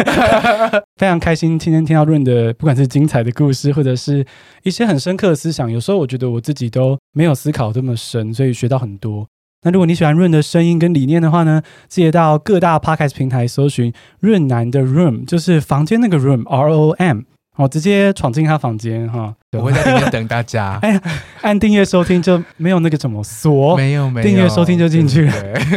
[1.01, 4.25] 非常开心今天听到润的，不管是精彩的故事，或者是
[4.63, 9.27] 一些很深刻的思想，有时候我觉得我自己都没有思考这么深，所以学到很多。
[9.63, 17.21] 那如果你喜欢润的声音跟理念的话呢，记得到各大 Podcast 平台搜寻润南的 Room，就是房间那个 Room，R O M。
[17.57, 20.79] 我直接闯进他房间哈，我会在里面等大家。
[20.83, 21.03] 哎呀，
[21.43, 25.35] 按订阅收听就没有那个怎么锁，没有没有，订阅收听就进去了。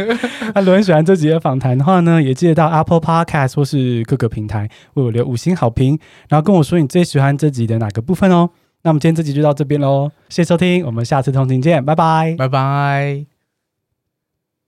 [0.54, 5.98] 那如果你喜欢这集的访谈的话呢，也记得到 Apple Podcast 或是各个平台为我留五星好评，
[6.30, 8.48] 然后跟我说你最喜欢这集的哪个部分哦。
[8.82, 13.35] 那我们今天这集就到这边喽，谢谢收听，我们下次通勤见，拜拜，拜拜。